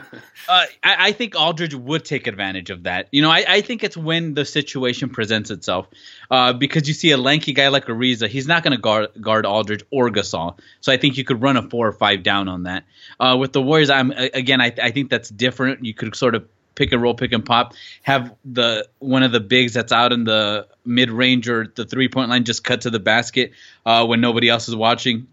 I, 0.49 0.67
I, 0.83 1.13
think 1.13 1.39
Aldridge 1.39 1.75
would 1.75 2.05
take 2.05 2.27
advantage 2.27 2.71
of 2.71 2.85
that. 2.85 3.09
You 3.13 3.23
know, 3.23 3.31
I, 3.31 3.45
I 3.47 3.61
think 3.61 3.85
it's 3.85 3.97
when 3.97 4.35
the 4.35 4.45
situation 4.45 5.11
presents 5.11 5.51
itself, 5.51 5.89
uh, 6.31 6.53
because 6.53 6.89
you 6.89 6.95
see 6.95 7.11
a 7.11 7.17
lanky 7.17 7.53
guy 7.53 7.69
like 7.69 7.87
Ariza, 7.87 8.29
he's 8.29 8.47
not 8.47 8.63
going 8.63 8.75
to 8.75 8.81
guard 8.81 9.09
guard 9.21 9.47
Aldridge 9.47 9.85
or 9.91 10.11
Gasol. 10.11 10.59
So 10.81 10.93
I 10.93 10.97
think 10.97 11.19
you 11.19 11.25
could 11.25 11.43
run 11.43 11.57
a 11.57 11.69
four 11.69 11.87
or 11.87 11.93
five 11.93 12.23
down 12.23 12.49
on 12.49 12.65
that. 12.65 12.85
Uh, 13.21 13.37
with 13.39 13.53
the 13.53 13.63
Warriors, 13.63 13.91
I'm 13.91 14.11
again, 14.11 14.61
I, 14.61 14.73
I 14.83 14.91
think 14.91 15.11
that's 15.11 15.29
different. 15.29 15.85
You 15.85 15.95
could 15.95 16.17
sort 16.17 16.35
of 16.35 16.49
pick 16.77 16.93
and 16.93 17.03
roll, 17.03 17.15
pick 17.15 17.33
and 17.33 17.45
pop, 17.45 17.75
have 18.03 18.35
the 18.45 18.87
one 19.01 19.25
of 19.25 19.33
the 19.33 19.41
bigs 19.41 19.75
that's 19.75 19.93
out 19.93 20.13
in 20.13 20.25
the 20.25 20.69
mid 20.85 21.11
range 21.11 21.49
or 21.49 21.67
the 21.75 21.85
three 21.85 22.09
point 22.09 22.31
line 22.31 22.45
just 22.45 22.63
cut 22.63 22.83
to 22.83 22.91
the 22.91 23.01
basket 23.01 23.53
uh, 23.85 24.07
when 24.07 24.21
nobody 24.21 24.49
else 24.49 24.69
is 24.69 24.77
watching. 24.77 25.27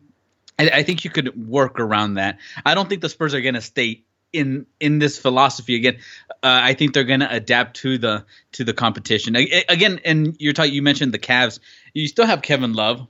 I, 0.60 0.70
I 0.70 0.84
think 0.84 1.04
you 1.04 1.10
could 1.10 1.48
work 1.48 1.80
around 1.80 2.16
that. 2.16 2.40
I 2.66 2.76
don't 2.76 2.90
think 2.90 3.02
the 3.02 3.10
Spurs 3.10 3.34
are 3.34 3.42
going 3.42 3.56
to 3.56 3.62
stay 3.62 4.04
in 4.32 4.66
in 4.80 5.00
this 5.00 5.18
philosophy 5.18 5.76
again. 5.76 5.98
Uh, 6.30 6.60
I 6.64 6.74
think 6.74 6.94
they're 6.94 7.04
going 7.04 7.20
to 7.22 7.32
adapt 7.32 7.78
to 7.78 7.98
the 7.98 8.26
to 8.54 8.64
the 8.64 8.74
competition 8.74 9.36
again. 9.36 10.00
And 10.04 10.36
you're 10.40 10.54
talking. 10.54 10.74
You 10.74 10.82
mentioned 10.82 11.14
the 11.14 11.20
Cavs. 11.20 11.60
You 11.94 12.08
still 12.08 12.26
have 12.26 12.42
Kevin 12.42 12.74
Love. 12.74 13.08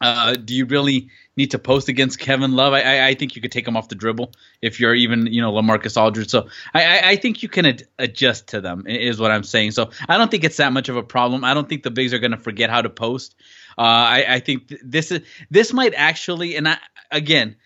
Uh, 0.00 0.34
do 0.34 0.54
you 0.54 0.66
really 0.66 1.10
need 1.36 1.52
to 1.52 1.58
post 1.58 1.88
against 1.88 2.18
Kevin 2.18 2.52
Love? 2.52 2.72
I, 2.72 2.80
I, 2.80 3.06
I, 3.08 3.14
think 3.14 3.36
you 3.36 3.42
could 3.42 3.52
take 3.52 3.68
him 3.68 3.76
off 3.76 3.88
the 3.88 3.94
dribble 3.94 4.32
if 4.60 4.80
you're 4.80 4.94
even 4.94 5.26
you 5.26 5.40
know 5.40 5.52
Lamarcus 5.52 5.96
Aldridge. 5.96 6.30
So 6.30 6.48
I, 6.74 7.10
I, 7.10 7.16
think 7.16 7.42
you 7.42 7.48
can 7.48 7.66
ad- 7.66 7.88
adjust 7.98 8.48
to 8.48 8.60
them 8.60 8.86
is 8.88 9.20
what 9.20 9.30
I'm 9.30 9.44
saying. 9.44 9.72
So 9.72 9.90
I 10.08 10.18
don't 10.18 10.30
think 10.30 10.42
it's 10.42 10.56
that 10.56 10.72
much 10.72 10.88
of 10.88 10.96
a 10.96 11.02
problem. 11.04 11.44
I 11.44 11.54
don't 11.54 11.68
think 11.68 11.84
the 11.84 11.90
bigs 11.92 12.12
are 12.12 12.18
going 12.18 12.32
to 12.32 12.36
forget 12.36 12.68
how 12.68 12.82
to 12.82 12.90
post. 12.90 13.36
Uh, 13.78 13.82
I, 13.82 14.24
I 14.28 14.40
think 14.40 14.68
th- 14.68 14.80
this 14.84 15.12
is 15.12 15.20
this 15.50 15.72
might 15.72 15.94
actually, 15.94 16.56
and 16.56 16.68
I 16.68 16.78
again, 17.10 17.56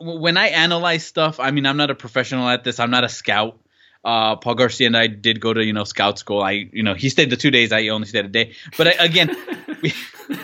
when 0.00 0.36
I 0.36 0.48
analyze 0.48 1.04
stuff, 1.04 1.40
I 1.40 1.50
mean, 1.50 1.66
I'm 1.66 1.76
not 1.76 1.90
a 1.90 1.94
professional 1.94 2.48
at 2.48 2.64
this. 2.64 2.80
I'm 2.80 2.90
not 2.90 3.04
a 3.04 3.08
scout. 3.08 3.58
Uh, 4.04 4.36
Paul 4.36 4.54
Garcia 4.54 4.86
and 4.86 4.96
I 4.96 5.06
did 5.08 5.40
go 5.40 5.52
to 5.52 5.64
you 5.64 5.72
know 5.72 5.84
scout 5.84 6.18
school. 6.18 6.40
I 6.40 6.68
you 6.72 6.82
know 6.82 6.94
he 6.94 7.08
stayed 7.08 7.30
the 7.30 7.36
two 7.36 7.50
days. 7.50 7.72
I 7.72 7.88
only 7.88 8.06
stayed 8.06 8.24
a 8.24 8.28
day. 8.28 8.54
But 8.76 8.88
I, 8.88 9.04
again, 9.04 9.36
we, 9.82 9.92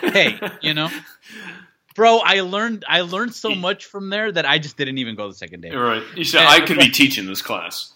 hey, 0.03 0.39
you 0.61 0.75
know, 0.75 0.91
bro, 1.95 2.19
I 2.19 2.41
learned 2.41 2.85
I 2.89 3.03
learned 3.03 3.35
so 3.35 3.55
much 3.55 3.87
from 3.87 4.11
there 4.11 4.31
that 4.31 4.45
I 4.45 4.59
just 4.59 4.77
didn't 4.77 4.99
even 4.99 5.15
go 5.15 5.29
the 5.29 5.35
second 5.35 5.61
day. 5.61 5.71
Right. 5.71 6.03
You 6.17 6.25
said 6.25 6.41
and, 6.41 6.49
I 6.49 6.67
could 6.67 6.79
be 6.79 6.91
teaching 6.91 7.27
this 7.27 7.43
class. 7.43 7.93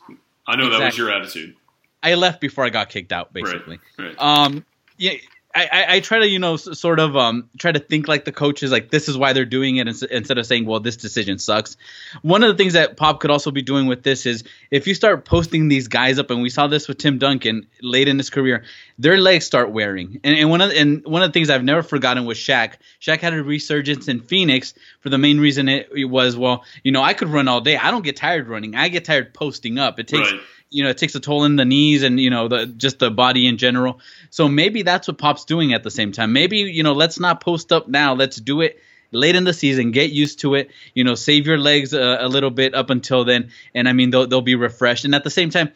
I 0.46 0.56
know 0.56 0.66
exactly. 0.66 0.78
that 0.78 0.84
was 0.86 0.98
your 0.98 1.10
attitude. 1.10 1.56
I 2.02 2.14
left 2.14 2.40
before 2.40 2.64
I 2.64 2.70
got 2.70 2.88
kicked 2.88 3.12
out, 3.12 3.32
basically. 3.32 3.80
Right. 3.98 4.16
right. 4.16 4.16
Um. 4.18 4.64
Yeah 4.96 5.12
I, 5.54 5.86
I, 5.88 6.00
try 6.00 6.18
to 6.18 6.28
you 6.28 6.38
know 6.38 6.56
sort 6.56 7.00
of 7.00 7.16
um, 7.16 7.48
try 7.58 7.72
to 7.72 7.78
think 7.78 8.06
like 8.06 8.24
the 8.26 8.32
coaches 8.32 8.70
like 8.70 8.90
this 8.90 9.08
is 9.08 9.16
why 9.16 9.32
they're 9.32 9.46
doing 9.46 9.76
it 9.76 9.88
instead 9.88 10.36
of 10.36 10.46
saying 10.46 10.66
well 10.66 10.78
this 10.78 10.96
decision 10.96 11.38
sucks 11.38 11.76
one 12.20 12.42
of 12.42 12.50
the 12.50 12.54
things 12.54 12.74
that 12.74 12.96
pop 12.96 13.20
could 13.20 13.30
also 13.30 13.50
be 13.50 13.62
doing 13.62 13.86
with 13.86 14.02
this 14.02 14.26
is 14.26 14.44
if 14.70 14.86
you 14.86 14.94
start 14.94 15.24
posting 15.24 15.68
these 15.68 15.88
guys 15.88 16.18
up 16.18 16.30
and 16.30 16.42
we 16.42 16.50
saw 16.50 16.66
this 16.66 16.86
with 16.86 16.98
tim 16.98 17.18
duncan 17.18 17.66
late 17.80 18.08
in 18.08 18.18
his 18.18 18.28
career 18.28 18.64
their 18.98 19.16
legs 19.16 19.46
start 19.46 19.70
wearing 19.70 20.20
and, 20.22 20.36
and 20.36 20.50
one 20.50 20.60
of 20.60 20.70
and 20.70 21.04
one 21.06 21.22
of 21.22 21.30
the 21.30 21.32
things 21.32 21.48
i've 21.48 21.64
never 21.64 21.82
forgotten 21.82 22.26
was 22.26 22.36
Shaq. 22.36 22.74
Shaq 23.00 23.20
had 23.20 23.32
a 23.32 23.42
resurgence 23.42 24.06
in 24.06 24.20
phoenix 24.20 24.74
for 25.08 25.12
the 25.12 25.18
main 25.18 25.40
reason 25.40 25.70
it, 25.70 25.88
it 25.96 26.04
was 26.04 26.36
well 26.36 26.64
you 26.84 26.92
know 26.92 27.02
i 27.02 27.14
could 27.14 27.28
run 27.28 27.48
all 27.48 27.62
day. 27.62 27.76
I 27.76 27.90
don't 27.90 28.04
get 28.04 28.16
tired 28.16 28.46
running. 28.46 28.74
I 28.74 28.88
get 28.88 29.06
tired 29.06 29.32
posting 29.32 29.78
up. 29.78 29.98
It 29.98 30.06
takes 30.06 30.32
right. 30.32 30.40
you 30.68 30.84
know 30.84 30.90
it 30.90 30.98
takes 30.98 31.14
a 31.14 31.20
toll 31.20 31.44
in 31.44 31.56
the 31.56 31.64
knees 31.64 32.02
and 32.02 32.20
you 32.20 32.30
know 32.30 32.48
the 32.48 32.66
just 32.66 32.98
the 32.98 33.10
body 33.10 33.46
in 33.46 33.56
general. 33.56 34.00
So 34.30 34.48
maybe 34.48 34.82
that's 34.82 35.08
what 35.08 35.16
pop's 35.16 35.46
doing 35.46 35.72
at 35.72 35.82
the 35.82 35.90
same 35.90 36.12
time. 36.12 36.32
Maybe 36.32 36.58
you 36.58 36.82
know 36.82 36.92
let's 36.92 37.18
not 37.18 37.40
post 37.40 37.72
up 37.72 37.88
now. 37.88 38.14
Let's 38.14 38.36
do 38.36 38.60
it 38.60 38.78
late 39.10 39.34
in 39.34 39.44
the 39.44 39.54
season. 39.54 39.90
Get 39.92 40.10
used 40.10 40.40
to 40.40 40.54
it. 40.54 40.70
You 40.94 41.04
know 41.04 41.14
save 41.14 41.46
your 41.46 41.58
legs 41.58 41.94
a, 41.94 42.18
a 42.20 42.28
little 42.28 42.50
bit 42.50 42.74
up 42.74 42.90
until 42.90 43.24
then. 43.24 43.50
And 43.74 43.88
i 43.88 43.94
mean 43.94 44.10
they'll, 44.10 44.26
they'll 44.26 44.42
be 44.42 44.56
refreshed. 44.56 45.06
And 45.06 45.14
at 45.14 45.24
the 45.24 45.30
same 45.30 45.50
time 45.50 45.72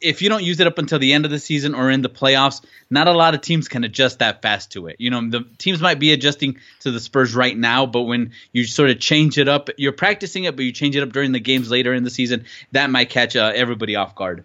if 0.00 0.22
you 0.22 0.28
don't 0.28 0.42
use 0.42 0.60
it 0.60 0.66
up 0.66 0.78
until 0.78 0.98
the 0.98 1.12
end 1.12 1.24
of 1.24 1.30
the 1.30 1.38
season 1.38 1.74
or 1.74 1.90
in 1.90 2.02
the 2.02 2.08
playoffs, 2.08 2.64
not 2.88 3.06
a 3.08 3.12
lot 3.12 3.34
of 3.34 3.40
teams 3.40 3.68
can 3.68 3.84
adjust 3.84 4.20
that 4.20 4.42
fast 4.42 4.72
to 4.72 4.86
it. 4.86 4.96
You 4.98 5.10
know, 5.10 5.28
the 5.28 5.44
teams 5.58 5.80
might 5.80 5.98
be 5.98 6.12
adjusting 6.12 6.58
to 6.80 6.90
the 6.90 7.00
Spurs 7.00 7.34
right 7.34 7.56
now, 7.56 7.86
but 7.86 8.02
when 8.02 8.32
you 8.52 8.64
sort 8.64 8.90
of 8.90 8.98
change 8.98 9.38
it 9.38 9.48
up, 9.48 9.68
you're 9.76 9.92
practicing 9.92 10.44
it, 10.44 10.56
but 10.56 10.64
you 10.64 10.72
change 10.72 10.96
it 10.96 11.02
up 11.02 11.12
during 11.12 11.32
the 11.32 11.40
games 11.40 11.70
later 11.70 11.92
in 11.92 12.04
the 12.04 12.10
season, 12.10 12.44
that 12.72 12.90
might 12.90 13.10
catch 13.10 13.36
uh, 13.36 13.52
everybody 13.54 13.96
off 13.96 14.14
guard. 14.14 14.44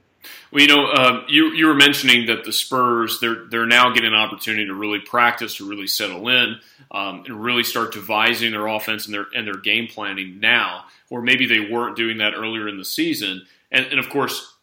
Well, 0.52 0.62
you 0.62 0.68
know, 0.68 0.88
uh, 0.88 1.24
you 1.28 1.54
you 1.54 1.68
were 1.68 1.76
mentioning 1.76 2.26
that 2.28 2.46
the 2.46 2.52
Spurs 2.52 3.20
they're 3.20 3.46
they're 3.46 3.68
now 3.68 3.94
getting 3.94 4.14
an 4.14 4.20
opportunity 4.20 4.66
to 4.66 4.74
really 4.74 5.00
practice, 5.00 5.58
to 5.58 5.70
really 5.70 5.88
settle 5.88 6.28
in, 6.30 6.60
um, 6.92 7.24
and 7.28 7.44
really 7.44 7.64
start 7.64 7.94
devising 7.94 8.52
their 8.52 8.66
offense 8.66 9.06
and 9.06 9.14
their 9.14 9.28
and 9.36 9.46
their 9.46 9.58
game 9.58 9.88
planning 9.88 10.40
now, 10.40 10.86
or 11.12 11.22
maybe 11.22 11.46
they 11.46 11.60
weren't 11.60 11.96
doing 11.96 12.18
that 12.18 12.34
earlier 12.34 12.68
in 12.68 12.78
the 12.78 12.86
season. 12.86 13.46
And, 13.72 13.86
and 13.86 14.00
of 14.00 14.10
course, 14.10 14.55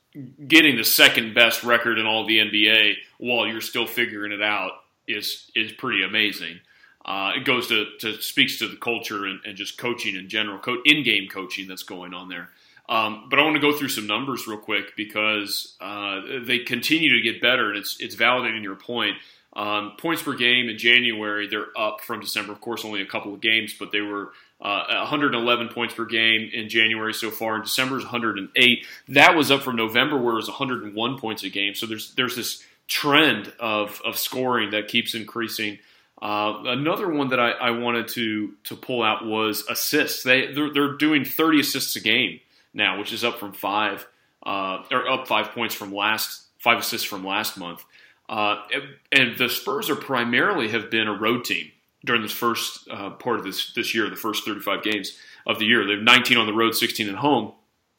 getting 0.46 0.76
the 0.76 0.84
second 0.84 1.34
best 1.34 1.64
record 1.64 1.98
in 1.98 2.06
all 2.06 2.26
the 2.26 2.38
NBA 2.38 2.94
while 3.18 3.46
you're 3.46 3.60
still 3.60 3.86
figuring 3.86 4.32
it 4.32 4.42
out 4.42 4.72
is 5.08 5.50
is 5.54 5.72
pretty 5.72 6.02
amazing. 6.02 6.60
Uh, 7.04 7.32
it 7.36 7.44
goes 7.44 7.66
to, 7.68 7.86
to 7.98 8.20
speaks 8.22 8.58
to 8.58 8.68
the 8.68 8.76
culture 8.76 9.24
and, 9.24 9.40
and 9.44 9.56
just 9.56 9.76
coaching 9.76 10.14
in 10.14 10.28
general, 10.28 10.58
co- 10.58 10.82
in 10.84 11.02
game 11.02 11.28
coaching 11.28 11.66
that's 11.66 11.82
going 11.82 12.14
on 12.14 12.28
there. 12.28 12.50
Um, 12.88 13.26
but 13.28 13.38
I 13.38 13.42
want 13.42 13.56
to 13.56 13.60
go 13.60 13.76
through 13.76 13.88
some 13.88 14.06
numbers 14.06 14.46
real 14.46 14.58
quick 14.58 14.94
because 14.96 15.76
uh, 15.80 16.20
they 16.44 16.60
continue 16.60 17.14
to 17.16 17.20
get 17.20 17.40
better, 17.40 17.70
and 17.70 17.78
it's 17.78 17.96
it's 18.00 18.14
validating 18.14 18.62
your 18.62 18.76
point. 18.76 19.16
Um, 19.54 19.92
points 19.98 20.22
per 20.22 20.34
game 20.34 20.68
in 20.68 20.78
January, 20.78 21.46
they're 21.46 21.76
up 21.76 22.00
from 22.00 22.20
December. 22.20 22.52
Of 22.52 22.60
course, 22.60 22.84
only 22.84 23.02
a 23.02 23.06
couple 23.06 23.34
of 23.34 23.40
games, 23.40 23.74
but 23.78 23.92
they 23.92 24.00
were 24.00 24.32
uh, 24.62 24.84
111 25.00 25.68
points 25.70 25.92
per 25.94 26.04
game 26.04 26.48
in 26.52 26.68
January 26.68 27.12
so 27.12 27.32
far. 27.32 27.56
In 27.56 27.62
December 27.62 27.98
is 27.98 28.04
108. 28.04 28.86
That 29.08 29.34
was 29.34 29.50
up 29.50 29.62
from 29.62 29.74
November, 29.74 30.16
where 30.16 30.34
it 30.34 30.36
was 30.36 30.48
101 30.48 31.18
points 31.18 31.42
a 31.42 31.50
game. 31.50 31.74
So 31.74 31.86
there's 31.86 32.14
there's 32.14 32.36
this 32.36 32.64
trend 32.86 33.52
of 33.58 34.00
of 34.04 34.16
scoring 34.16 34.70
that 34.70 34.88
keeps 34.88 35.14
increasing. 35.14 35.78
Uh, 36.20 36.62
another 36.66 37.08
one 37.08 37.30
that 37.30 37.40
I, 37.40 37.50
I, 37.50 37.70
wanted 37.72 38.06
to 38.08 38.54
to 38.64 38.76
pull 38.76 39.02
out 39.02 39.26
was 39.26 39.66
assists. 39.68 40.22
They 40.22 40.52
they're, 40.52 40.72
they're, 40.72 40.92
doing 40.96 41.24
30 41.24 41.58
assists 41.58 41.96
a 41.96 42.00
game 42.00 42.38
now, 42.72 43.00
which 43.00 43.12
is 43.12 43.24
up 43.24 43.40
from 43.40 43.52
five 43.52 44.06
uh, 44.46 44.84
or 44.92 45.08
up 45.08 45.26
five 45.26 45.50
points 45.50 45.74
from 45.74 45.92
last 45.92 46.46
five 46.58 46.78
assists 46.78 47.04
from 47.04 47.24
last 47.24 47.58
month. 47.58 47.84
Uh, 48.28 48.62
and 49.10 49.36
the 49.36 49.48
Spurs 49.48 49.90
are 49.90 49.96
primarily 49.96 50.68
have 50.68 50.88
been 50.92 51.08
a 51.08 51.12
road 51.12 51.44
team 51.44 51.72
during 52.04 52.22
this 52.22 52.32
first 52.32 52.88
uh, 52.90 53.10
part 53.10 53.38
of 53.38 53.44
this 53.44 53.72
this 53.74 53.94
year, 53.94 54.08
the 54.10 54.16
first 54.16 54.44
35 54.44 54.82
games 54.82 55.16
of 55.46 55.58
the 55.58 55.64
year. 55.64 55.86
They 55.86 55.94
have 55.94 56.02
19 56.02 56.36
on 56.36 56.46
the 56.46 56.52
road, 56.52 56.74
16 56.74 57.08
at 57.08 57.14
home. 57.16 57.52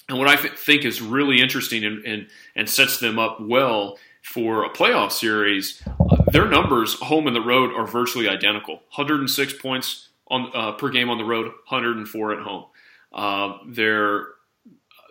And 0.10 0.18
what 0.18 0.28
I 0.28 0.36
th- 0.36 0.54
think 0.54 0.86
is 0.86 1.02
really 1.02 1.42
interesting 1.42 1.86
and, 1.86 2.06
and, 2.06 2.28
and 2.56 2.70
sets 2.70 3.00
them 3.00 3.18
up 3.18 3.40
well 3.40 3.98
for 4.22 4.66
a 4.66 4.70
playoff 4.70 5.12
series, 5.12 5.82
uh, 5.88 6.18
their 6.32 6.48
numbers 6.48 6.96
home 6.96 7.28
and 7.28 7.36
the 7.36 7.42
road 7.42 7.74
are 7.74 7.88
virtually 7.88 8.28
identical. 8.28 8.76
106 8.96 9.54
points 9.54 10.10
on 10.28 10.52
uh, 10.54 10.72
per 10.74 10.90
game 10.90 11.10
on 11.10 11.18
the 11.18 11.24
road, 11.24 11.46
104 11.46 12.34
at 12.34 12.44
home. 12.44 12.66
Uh, 13.14 13.58
they're 13.68 14.28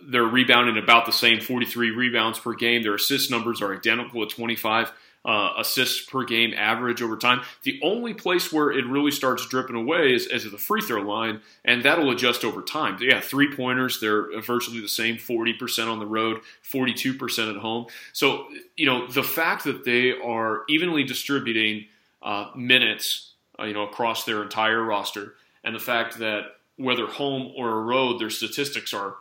they're 0.05 0.25
rebounding 0.25 0.83
about 0.83 1.07
the 1.07 1.13
same, 1.13 1.41
43 1.41 1.91
rebounds 1.91 2.39
per 2.39 2.55
game. 2.55 2.83
Their 2.83 2.97
assist 2.97 3.31
numbers 3.31 3.63
are 3.63 3.73
identical 3.73 4.23
at 4.23 4.31
25 4.31 4.93
uh, 5.25 5.51
assists 5.59 6.05
per 6.05 6.25
game 6.25 6.53
average 6.57 7.01
over 7.01 7.17
time. 7.17 7.43
The 7.63 7.79
only 7.83 8.13
place 8.13 8.53
where 8.53 8.73
it 8.73 8.87
really 8.87 9.13
starts 9.13 9.47
dripping 9.47 9.77
away 9.77 10.15
is, 10.15 10.27
is 10.27 10.51
the 10.51 10.59
free 10.59 10.81
throw 10.81 11.03
line, 11.03 11.41
and 11.65 11.83
that'll 11.85 12.11
adjust 12.11 12.45
over 12.45 12.61
time. 12.61 12.99
Yeah, 13.01 13.21
three 13.21 13.55
pointers, 13.55 14.01
they're 14.01 14.41
virtually 14.41 14.81
the 14.81 14.89
same 14.89 15.17
40% 15.17 15.91
on 15.91 16.01
the 16.01 16.07
road, 16.07 16.41
42% 16.65 17.51
at 17.51 17.61
home. 17.61 17.87
So, 18.13 18.49
you 18.77 18.87
know, 18.87 19.07
the 19.07 19.23
fact 19.23 19.65
that 19.65 19.85
they 19.85 20.13
are 20.13 20.63
evenly 20.69 21.05
distributing 21.05 21.87
uh, 22.21 22.51
minutes, 22.57 23.33
uh, 23.59 23.65
you 23.65 23.75
know, 23.75 23.85
across 23.85 24.25
their 24.25 24.43
entire 24.43 24.83
roster, 24.83 25.35
and 25.63 25.75
the 25.75 25.81
fact 25.81 26.19
that 26.19 26.57
whether 26.77 27.07
home 27.07 27.53
or 27.57 27.71
a 27.71 27.81
road, 27.81 28.19
their 28.19 28.31
statistics 28.31 28.93
are 28.93 29.17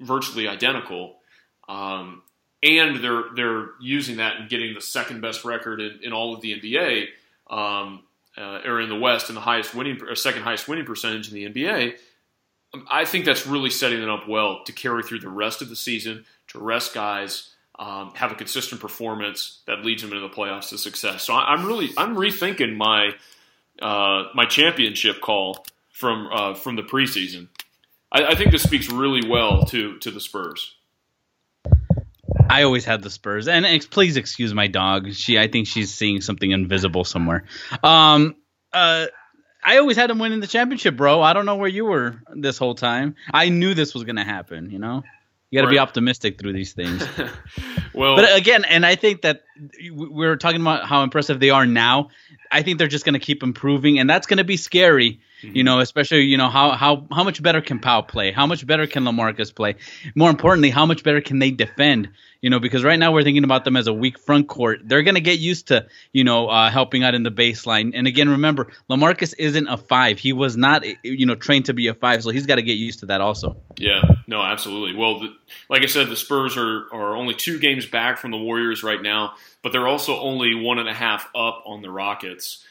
virtually 0.00 0.46
identical. 0.48 1.16
Um, 1.68 2.22
and 2.62 3.02
they're 3.02 3.24
they're 3.34 3.68
using 3.80 4.16
that 4.16 4.36
and 4.36 4.48
getting 4.48 4.74
the 4.74 4.80
second 4.80 5.20
best 5.20 5.44
record 5.44 5.80
in, 5.80 6.00
in 6.02 6.12
all 6.12 6.34
of 6.34 6.40
the 6.40 6.58
NBA, 6.58 7.06
um, 7.50 8.02
uh, 8.36 8.60
or 8.64 8.80
in 8.80 8.88
the 8.88 8.98
West, 8.98 9.28
and 9.28 9.36
the 9.36 9.42
highest 9.42 9.74
winning 9.74 10.00
or 10.02 10.14
second 10.14 10.42
highest 10.42 10.68
winning 10.68 10.84
percentage 10.84 11.32
in 11.32 11.34
the 11.34 11.48
NBA. 11.48 11.94
Um, 12.74 12.86
I 12.90 13.04
think 13.04 13.24
that's 13.24 13.46
really 13.46 13.70
setting 13.70 14.00
them 14.00 14.10
up 14.10 14.28
well 14.28 14.64
to 14.64 14.72
carry 14.72 15.02
through 15.02 15.20
the 15.20 15.28
rest 15.28 15.62
of 15.62 15.68
the 15.68 15.76
season, 15.76 16.24
to 16.48 16.58
rest 16.58 16.94
guys, 16.94 17.50
um, 17.78 18.12
have 18.14 18.32
a 18.32 18.34
consistent 18.34 18.80
performance 18.80 19.60
that 19.66 19.84
leads 19.84 20.02
them 20.02 20.12
into 20.12 20.26
the 20.26 20.34
playoffs 20.34 20.70
to 20.70 20.78
success. 20.78 21.22
So 21.22 21.34
I, 21.34 21.54
am 21.54 21.66
really 21.66 21.90
I'm 21.96 22.16
rethinking 22.16 22.76
my 22.76 23.12
uh, 23.80 24.28
my 24.34 24.46
championship 24.46 25.20
call 25.20 25.64
from 25.90 26.28
uh, 26.32 26.54
from 26.54 26.76
the 26.76 26.82
preseason. 26.82 27.48
I, 28.10 28.28
I 28.28 28.34
think 28.34 28.50
this 28.50 28.62
speaks 28.62 28.90
really 28.90 29.28
well 29.28 29.64
to 29.66 29.98
to 29.98 30.10
the 30.10 30.20
Spurs. 30.20 30.74
I 32.56 32.62
always 32.62 32.86
had 32.86 33.02
the 33.02 33.10
Spurs, 33.10 33.48
and 33.48 33.66
ex- 33.66 33.84
please 33.84 34.16
excuse 34.16 34.54
my 34.54 34.66
dog. 34.66 35.12
She, 35.12 35.38
I 35.38 35.46
think 35.46 35.66
she's 35.66 35.92
seeing 35.92 36.22
something 36.22 36.50
invisible 36.50 37.04
somewhere. 37.04 37.44
Um, 37.82 38.34
uh, 38.72 39.08
I 39.62 39.76
always 39.76 39.98
had 39.98 40.08
them 40.08 40.18
winning 40.18 40.40
the 40.40 40.46
championship, 40.46 40.96
bro. 40.96 41.20
I 41.20 41.34
don't 41.34 41.44
know 41.44 41.56
where 41.56 41.68
you 41.68 41.84
were 41.84 42.22
this 42.34 42.56
whole 42.56 42.74
time. 42.74 43.14
I 43.30 43.50
knew 43.50 43.74
this 43.74 43.92
was 43.92 44.04
going 44.04 44.16
to 44.16 44.24
happen. 44.24 44.70
You 44.70 44.78
know, 44.78 45.02
you 45.50 45.58
got 45.58 45.64
to 45.64 45.66
right. 45.66 45.74
be 45.74 45.78
optimistic 45.78 46.38
through 46.38 46.54
these 46.54 46.72
things. 46.72 47.06
well, 47.94 48.16
but 48.16 48.34
again, 48.34 48.64
and 48.64 48.86
I 48.86 48.94
think 48.94 49.20
that 49.20 49.44
we 49.92 50.24
are 50.24 50.36
talking 50.36 50.62
about 50.62 50.86
how 50.86 51.02
impressive 51.02 51.38
they 51.38 51.50
are 51.50 51.66
now. 51.66 52.08
I 52.50 52.62
think 52.62 52.78
they're 52.78 52.88
just 52.88 53.04
going 53.04 53.12
to 53.12 53.18
keep 53.18 53.42
improving, 53.42 53.98
and 53.98 54.08
that's 54.08 54.26
going 54.26 54.38
to 54.38 54.44
be 54.44 54.56
scary. 54.56 55.20
Mm-hmm. 55.42 55.56
You 55.56 55.64
know, 55.64 55.80
especially 55.80 56.22
you 56.22 56.38
know 56.38 56.48
how 56.48 56.70
how 56.72 57.06
how 57.12 57.22
much 57.22 57.42
better 57.42 57.60
can 57.60 57.78
Pau 57.78 58.00
play? 58.00 58.32
How 58.32 58.46
much 58.46 58.66
better 58.66 58.86
can 58.86 59.04
Lamarcus 59.04 59.54
play? 59.54 59.74
More 60.14 60.30
importantly, 60.30 60.70
how 60.70 60.86
much 60.86 61.04
better 61.04 61.20
can 61.20 61.38
they 61.40 61.50
defend? 61.50 62.08
You 62.40 62.48
know, 62.48 62.58
because 62.58 62.84
right 62.84 62.98
now 62.98 63.12
we're 63.12 63.22
thinking 63.22 63.44
about 63.44 63.64
them 63.64 63.76
as 63.76 63.86
a 63.86 63.92
weak 63.92 64.18
front 64.18 64.48
court. 64.48 64.80
They're 64.84 65.02
going 65.02 65.14
to 65.16 65.20
get 65.20 65.38
used 65.38 65.68
to 65.68 65.86
you 66.12 66.24
know 66.24 66.48
uh, 66.48 66.70
helping 66.70 67.04
out 67.04 67.14
in 67.14 67.22
the 67.22 67.30
baseline. 67.30 67.92
And 67.94 68.06
again, 68.06 68.30
remember, 68.30 68.68
Lamarcus 68.88 69.34
isn't 69.38 69.68
a 69.68 69.76
five. 69.76 70.18
He 70.18 70.32
was 70.32 70.56
not 70.56 70.84
you 71.04 71.26
know 71.26 71.34
trained 71.34 71.66
to 71.66 71.74
be 71.74 71.88
a 71.88 71.94
five, 71.94 72.22
so 72.22 72.30
he's 72.30 72.46
got 72.46 72.54
to 72.54 72.62
get 72.62 72.78
used 72.78 73.00
to 73.00 73.06
that 73.06 73.20
also. 73.20 73.58
Yeah, 73.76 74.00
no, 74.26 74.40
absolutely. 74.40 74.98
Well, 74.98 75.20
the, 75.20 75.34
like 75.68 75.82
I 75.82 75.86
said, 75.86 76.08
the 76.08 76.16
Spurs 76.16 76.56
are 76.56 76.86
are 76.92 77.14
only 77.14 77.34
two 77.34 77.58
games 77.58 77.84
back 77.84 78.16
from 78.16 78.30
the 78.30 78.38
Warriors 78.38 78.82
right 78.82 79.02
now, 79.02 79.34
but 79.62 79.72
they're 79.72 79.88
also 79.88 80.18
only 80.18 80.54
one 80.54 80.78
and 80.78 80.88
a 80.88 80.94
half 80.94 81.28
up 81.34 81.62
on 81.66 81.82
the 81.82 81.90
Rockets 81.90 82.64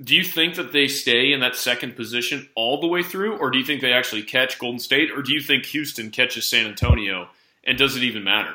do 0.00 0.14
you 0.16 0.24
think 0.24 0.54
that 0.54 0.72
they 0.72 0.88
stay 0.88 1.32
in 1.32 1.40
that 1.40 1.54
second 1.54 1.96
position 1.96 2.48
all 2.54 2.80
the 2.80 2.86
way 2.86 3.02
through, 3.02 3.36
or 3.36 3.50
do 3.50 3.58
you 3.58 3.64
think 3.64 3.80
they 3.80 3.92
actually 3.92 4.22
catch 4.22 4.58
Golden 4.58 4.78
State, 4.78 5.10
or 5.10 5.22
do 5.22 5.32
you 5.32 5.40
think 5.40 5.66
Houston 5.66 6.10
catches 6.10 6.46
San 6.46 6.66
Antonio? 6.66 7.28
And 7.64 7.76
does 7.76 7.96
it 7.96 8.02
even 8.02 8.24
matter 8.24 8.54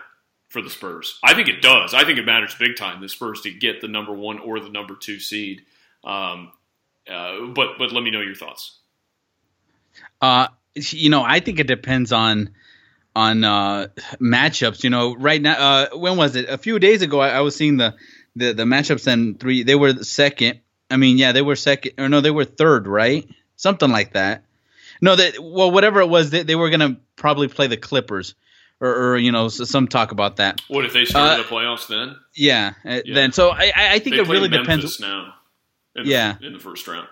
for 0.50 0.62
the 0.62 0.70
Spurs? 0.70 1.20
I 1.24 1.34
think 1.36 1.48
it 1.48 1.62
does. 1.62 1.94
I 1.94 2.06
think 2.06 2.18
it 2.18 2.26
matters 2.26 2.56
big 2.56 2.76
time 2.76 3.02
the 3.02 3.10
Spurs 3.10 3.42
to 3.42 3.52
get 3.52 3.82
the 3.82 3.88
number 3.88 4.14
one 4.14 4.40
or 4.40 4.60
the 4.60 4.70
number 4.70 4.96
two 4.96 5.20
seed. 5.20 5.62
Um, 6.04 6.52
uh, 7.10 7.46
but 7.54 7.78
but 7.78 7.92
let 7.92 8.04
me 8.04 8.12
know 8.12 8.22
your 8.22 8.36
thoughts. 8.36 8.80
Uh, 10.20 10.48
you 10.76 11.10
know, 11.10 11.24
I 11.24 11.40
think 11.40 11.60
it 11.60 11.68
depends 11.68 12.12
on 12.12 12.50
on 13.16 13.44
uh, 13.44 13.88
matchups. 14.20 14.84
You 14.84 14.90
know, 14.90 15.16
right 15.16 15.42
now, 15.42 15.54
uh, 15.54 15.98
when 15.98 16.18
was 16.18 16.36
it? 16.36 16.50
A 16.50 16.58
few 16.58 16.80
days 16.80 17.04
ago, 17.04 17.20
I, 17.20 17.30
I 17.30 17.42
was 17.42 17.56
seeing 17.56 17.78
the, 17.78 17.96
the 18.36 18.54
the 18.54 18.64
matchups 18.64 19.06
and 19.06 19.40
three. 19.40 19.64
They 19.64 19.76
were 19.76 19.94
the 19.94 20.04
second 20.06 20.62
I 20.90 20.98
mean, 20.98 21.18
yeah, 21.18 21.32
they 21.32 21.42
were 21.42 21.56
second, 21.56 21.94
or 21.98 22.10
no, 22.10 22.22
they 22.22 22.32
were 22.32 22.46
third, 22.46 22.88
right? 22.88 23.28
Something 23.56 23.92
like 23.92 24.14
that. 24.14 24.44
No, 25.02 25.16
that 25.16 25.40
well, 25.40 25.72
whatever 25.72 26.02
it 26.02 26.08
was, 26.08 26.30
they, 26.30 26.44
they 26.44 26.56
were 26.56 26.70
gonna 26.70 26.98
probably 27.16 27.48
play 27.48 27.68
the 27.68 27.78
Clippers, 27.78 28.36
or, 28.80 28.90
or 28.90 29.18
you 29.18 29.32
know, 29.32 29.48
some 29.50 29.88
talk 29.88 30.12
about 30.12 30.38
that. 30.38 30.62
What 30.68 30.86
if 30.86 30.94
they 30.94 31.06
started 31.06 31.34
uh, 31.34 31.44
the 31.44 31.50
playoffs 31.50 31.88
then? 31.88 32.16
Yeah, 32.34 32.74
uh, 32.86 33.02
yeah, 33.06 33.14
then 33.14 33.32
so 33.32 33.50
I, 33.50 33.72
I 33.76 34.00
think 34.00 34.16
they 34.16 34.22
it 34.22 34.28
really 34.28 34.50
depends. 34.50 35.00
Now, 35.00 35.34
in 35.96 36.06
yeah, 36.06 36.38
the, 36.40 36.48
in 36.48 36.54
the 36.54 36.60
first 36.60 36.88
round. 36.88 37.08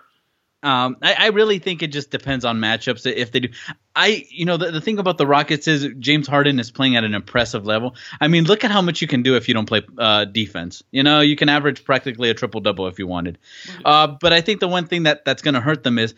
Um, 0.63 0.97
I, 1.01 1.13
I, 1.13 1.27
really 1.27 1.59
think 1.59 1.83
it 1.83 1.87
just 1.87 2.09
depends 2.09 2.43
on 2.43 2.59
matchups 2.59 3.05
if 3.05 3.31
they 3.31 3.41
do. 3.41 3.49
I, 3.95 4.25
you 4.29 4.45
know, 4.45 4.57
the, 4.57 4.71
the 4.71 4.81
thing 4.81 4.97
about 4.97 5.19
the 5.19 5.27
Rockets 5.27 5.67
is 5.67 5.87
James 5.99 6.27
Harden 6.27 6.59
is 6.59 6.71
playing 6.71 6.95
at 6.95 7.03
an 7.03 7.13
impressive 7.13 7.67
level. 7.67 7.95
I 8.19 8.29
mean, 8.29 8.45
look 8.45 8.63
at 8.63 8.71
how 8.71 8.81
much 8.81 8.99
you 8.99 9.07
can 9.07 9.21
do 9.21 9.35
if 9.35 9.47
you 9.47 9.53
don't 9.53 9.67
play 9.67 9.83
uh, 9.99 10.25
defense. 10.25 10.81
You 10.91 11.03
know, 11.03 11.21
you 11.21 11.35
can 11.35 11.49
average 11.49 11.83
practically 11.83 12.31
a 12.31 12.33
triple 12.33 12.61
double 12.61 12.87
if 12.87 12.97
you 12.97 13.05
wanted. 13.05 13.37
Uh, 13.83 14.07
but 14.19 14.33
I 14.33 14.41
think 14.41 14.59
the 14.59 14.67
one 14.67 14.87
thing 14.87 15.03
that 15.03 15.23
that's 15.23 15.43
going 15.43 15.53
to 15.53 15.61
hurt 15.61 15.83
them 15.83 15.99
is 15.99 16.15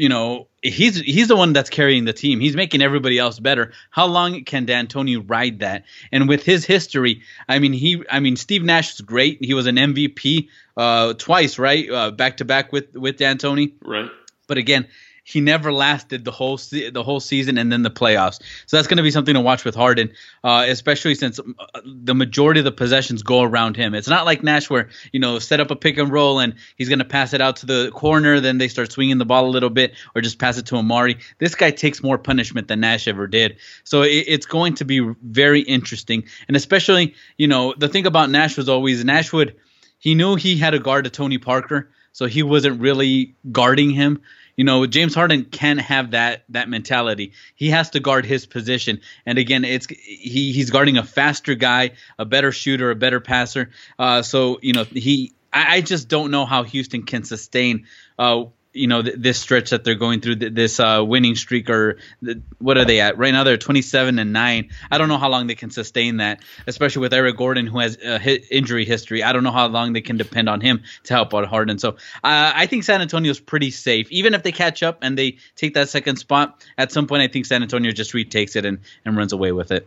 you 0.00 0.08
know, 0.08 0.48
he's 0.62 0.98
he's 0.98 1.28
the 1.28 1.36
one 1.36 1.52
that's 1.52 1.68
carrying 1.68 2.06
the 2.06 2.14
team. 2.14 2.40
He's 2.40 2.56
making 2.56 2.80
everybody 2.80 3.18
else 3.18 3.38
better. 3.38 3.72
How 3.90 4.06
long 4.06 4.44
can 4.44 4.64
D'Antoni 4.64 5.22
ride 5.28 5.58
that? 5.58 5.84
And 6.10 6.26
with 6.26 6.42
his 6.42 6.64
history, 6.64 7.20
I 7.46 7.58
mean, 7.58 7.74
he, 7.74 8.02
I 8.08 8.20
mean, 8.20 8.36
Steve 8.36 8.62
Nash 8.62 8.94
is 8.94 9.02
great. 9.02 9.44
He 9.44 9.52
was 9.52 9.66
an 9.66 9.76
MVP 9.76 10.48
uh, 10.80 11.12
twice, 11.12 11.58
right, 11.58 11.90
uh, 11.90 12.10
back 12.10 12.38
to 12.38 12.44
back 12.46 12.72
with 12.72 12.96
with 12.96 13.18
D'Antoni. 13.18 13.74
Right. 13.84 14.10
But 14.46 14.56
again, 14.56 14.88
he 15.24 15.42
never 15.42 15.72
lasted 15.72 16.24
the 16.24 16.30
whole 16.30 16.56
se- 16.56 16.90
the 16.90 17.02
whole 17.02 17.20
season 17.20 17.58
and 17.58 17.70
then 17.70 17.82
the 17.82 17.90
playoffs. 17.90 18.40
So 18.64 18.78
that's 18.78 18.88
going 18.88 18.96
to 18.96 19.02
be 19.02 19.10
something 19.10 19.34
to 19.34 19.42
watch 19.42 19.62
with 19.62 19.74
Harden, 19.74 20.10
uh, 20.42 20.64
especially 20.66 21.14
since 21.14 21.38
uh, 21.38 21.80
the 21.84 22.14
majority 22.14 22.60
of 22.60 22.64
the 22.64 22.72
possessions 22.72 23.22
go 23.22 23.42
around 23.42 23.76
him. 23.76 23.94
It's 23.94 24.08
not 24.08 24.24
like 24.24 24.42
Nash 24.42 24.70
where 24.70 24.88
you 25.12 25.20
know 25.20 25.38
set 25.38 25.60
up 25.60 25.70
a 25.70 25.76
pick 25.76 25.98
and 25.98 26.10
roll 26.10 26.40
and 26.40 26.54
he's 26.76 26.88
going 26.88 26.98
to 27.00 27.04
pass 27.04 27.34
it 27.34 27.42
out 27.42 27.56
to 27.56 27.66
the 27.66 27.90
corner, 27.92 28.40
then 28.40 28.56
they 28.56 28.68
start 28.68 28.90
swinging 28.90 29.18
the 29.18 29.26
ball 29.26 29.46
a 29.46 29.52
little 29.52 29.70
bit 29.70 29.94
or 30.14 30.22
just 30.22 30.38
pass 30.38 30.56
it 30.56 30.64
to 30.66 30.76
Amar'e. 30.76 31.20
This 31.38 31.54
guy 31.54 31.72
takes 31.72 32.02
more 32.02 32.16
punishment 32.16 32.68
than 32.68 32.80
Nash 32.80 33.06
ever 33.06 33.26
did. 33.26 33.58
So 33.84 34.00
it, 34.00 34.24
it's 34.26 34.46
going 34.46 34.76
to 34.76 34.86
be 34.86 35.00
very 35.22 35.60
interesting, 35.60 36.24
and 36.48 36.56
especially 36.56 37.14
you 37.36 37.48
know 37.48 37.74
the 37.76 37.88
thing 37.88 38.06
about 38.06 38.30
Nash 38.30 38.56
was 38.56 38.70
always 38.70 39.04
Nash 39.04 39.30
would 39.30 39.54
he 40.00 40.16
knew 40.16 40.34
he 40.34 40.56
had 40.56 40.74
a 40.74 40.80
guard 40.80 41.04
to 41.04 41.10
Tony 41.10 41.38
Parker, 41.38 41.90
so 42.10 42.26
he 42.26 42.42
wasn't 42.42 42.80
really 42.80 43.36
guarding 43.52 43.90
him 43.90 44.20
you 44.60 44.64
know, 44.64 44.84
James 44.86 45.14
Harden 45.14 45.46
can't 45.46 45.80
have 45.80 46.10
that 46.10 46.44
that 46.50 46.68
mentality. 46.68 47.32
He 47.54 47.70
has 47.70 47.88
to 47.90 48.00
guard 48.00 48.26
his 48.26 48.44
position. 48.44 49.00
And 49.24 49.38
again, 49.38 49.64
it's 49.64 49.86
he 49.86 50.52
he's 50.52 50.68
guarding 50.68 50.98
a 50.98 51.02
faster 51.02 51.54
guy, 51.54 51.92
a 52.18 52.26
better 52.26 52.52
shooter, 52.52 52.90
a 52.90 52.94
better 52.94 53.20
passer. 53.20 53.70
Uh, 53.98 54.20
so 54.20 54.58
you 54.60 54.74
know, 54.74 54.84
he 54.84 55.32
I, 55.50 55.76
I 55.76 55.80
just 55.80 56.08
don't 56.08 56.30
know 56.30 56.44
how 56.44 56.64
Houston 56.64 57.04
can 57.04 57.24
sustain 57.24 57.86
uh, 58.18 58.44
you 58.72 58.86
know 58.86 59.02
th- 59.02 59.16
this 59.18 59.38
stretch 59.38 59.70
that 59.70 59.84
they're 59.84 59.94
going 59.94 60.20
through 60.20 60.36
th- 60.36 60.54
this 60.54 60.78
uh, 60.78 61.02
winning 61.04 61.34
streak 61.34 61.68
or 61.68 61.98
th- 62.24 62.38
what 62.58 62.78
are 62.78 62.84
they 62.84 63.00
at? 63.00 63.18
Right 63.18 63.32
now 63.32 63.44
they're 63.44 63.56
27 63.56 64.18
and 64.18 64.32
9 64.32 64.70
i 64.90 64.98
don't 64.98 65.08
know 65.08 65.18
how 65.18 65.28
long 65.28 65.46
they 65.46 65.54
can 65.54 65.70
sustain 65.70 66.18
that 66.18 66.40
especially 66.66 67.00
with 67.00 67.12
eric 67.12 67.36
gordon 67.36 67.66
who 67.66 67.78
has 67.78 67.98
a 68.04 68.18
hit 68.18 68.44
injury 68.50 68.84
history. 68.84 69.22
I 69.22 69.32
don't 69.32 69.42
know 69.42 69.50
how 69.50 69.66
long 69.68 69.92
they 69.92 70.00
can 70.00 70.16
depend 70.16 70.48
on 70.48 70.60
him 70.60 70.82
to 71.04 71.14
help 71.14 71.34
out 71.34 71.46
harden. 71.46 71.78
So 71.78 71.90
uh, 71.90 72.52
i 72.54 72.66
think 72.66 72.84
san 72.84 73.00
antonio's 73.00 73.40
pretty 73.40 73.70
safe. 73.70 74.10
Even 74.10 74.34
if 74.34 74.42
they 74.42 74.52
catch 74.52 74.82
up 74.82 74.98
and 75.02 75.18
they 75.18 75.38
take 75.56 75.74
that 75.74 75.88
second 75.88 76.16
spot 76.16 76.64
at 76.78 76.92
some 76.92 77.06
point 77.06 77.22
i 77.22 77.28
think 77.28 77.46
san 77.46 77.62
antonio 77.62 77.92
just 77.92 78.14
retakes 78.14 78.56
it 78.56 78.64
and, 78.64 78.78
and 79.04 79.16
runs 79.16 79.32
away 79.32 79.52
with 79.52 79.72
it. 79.72 79.86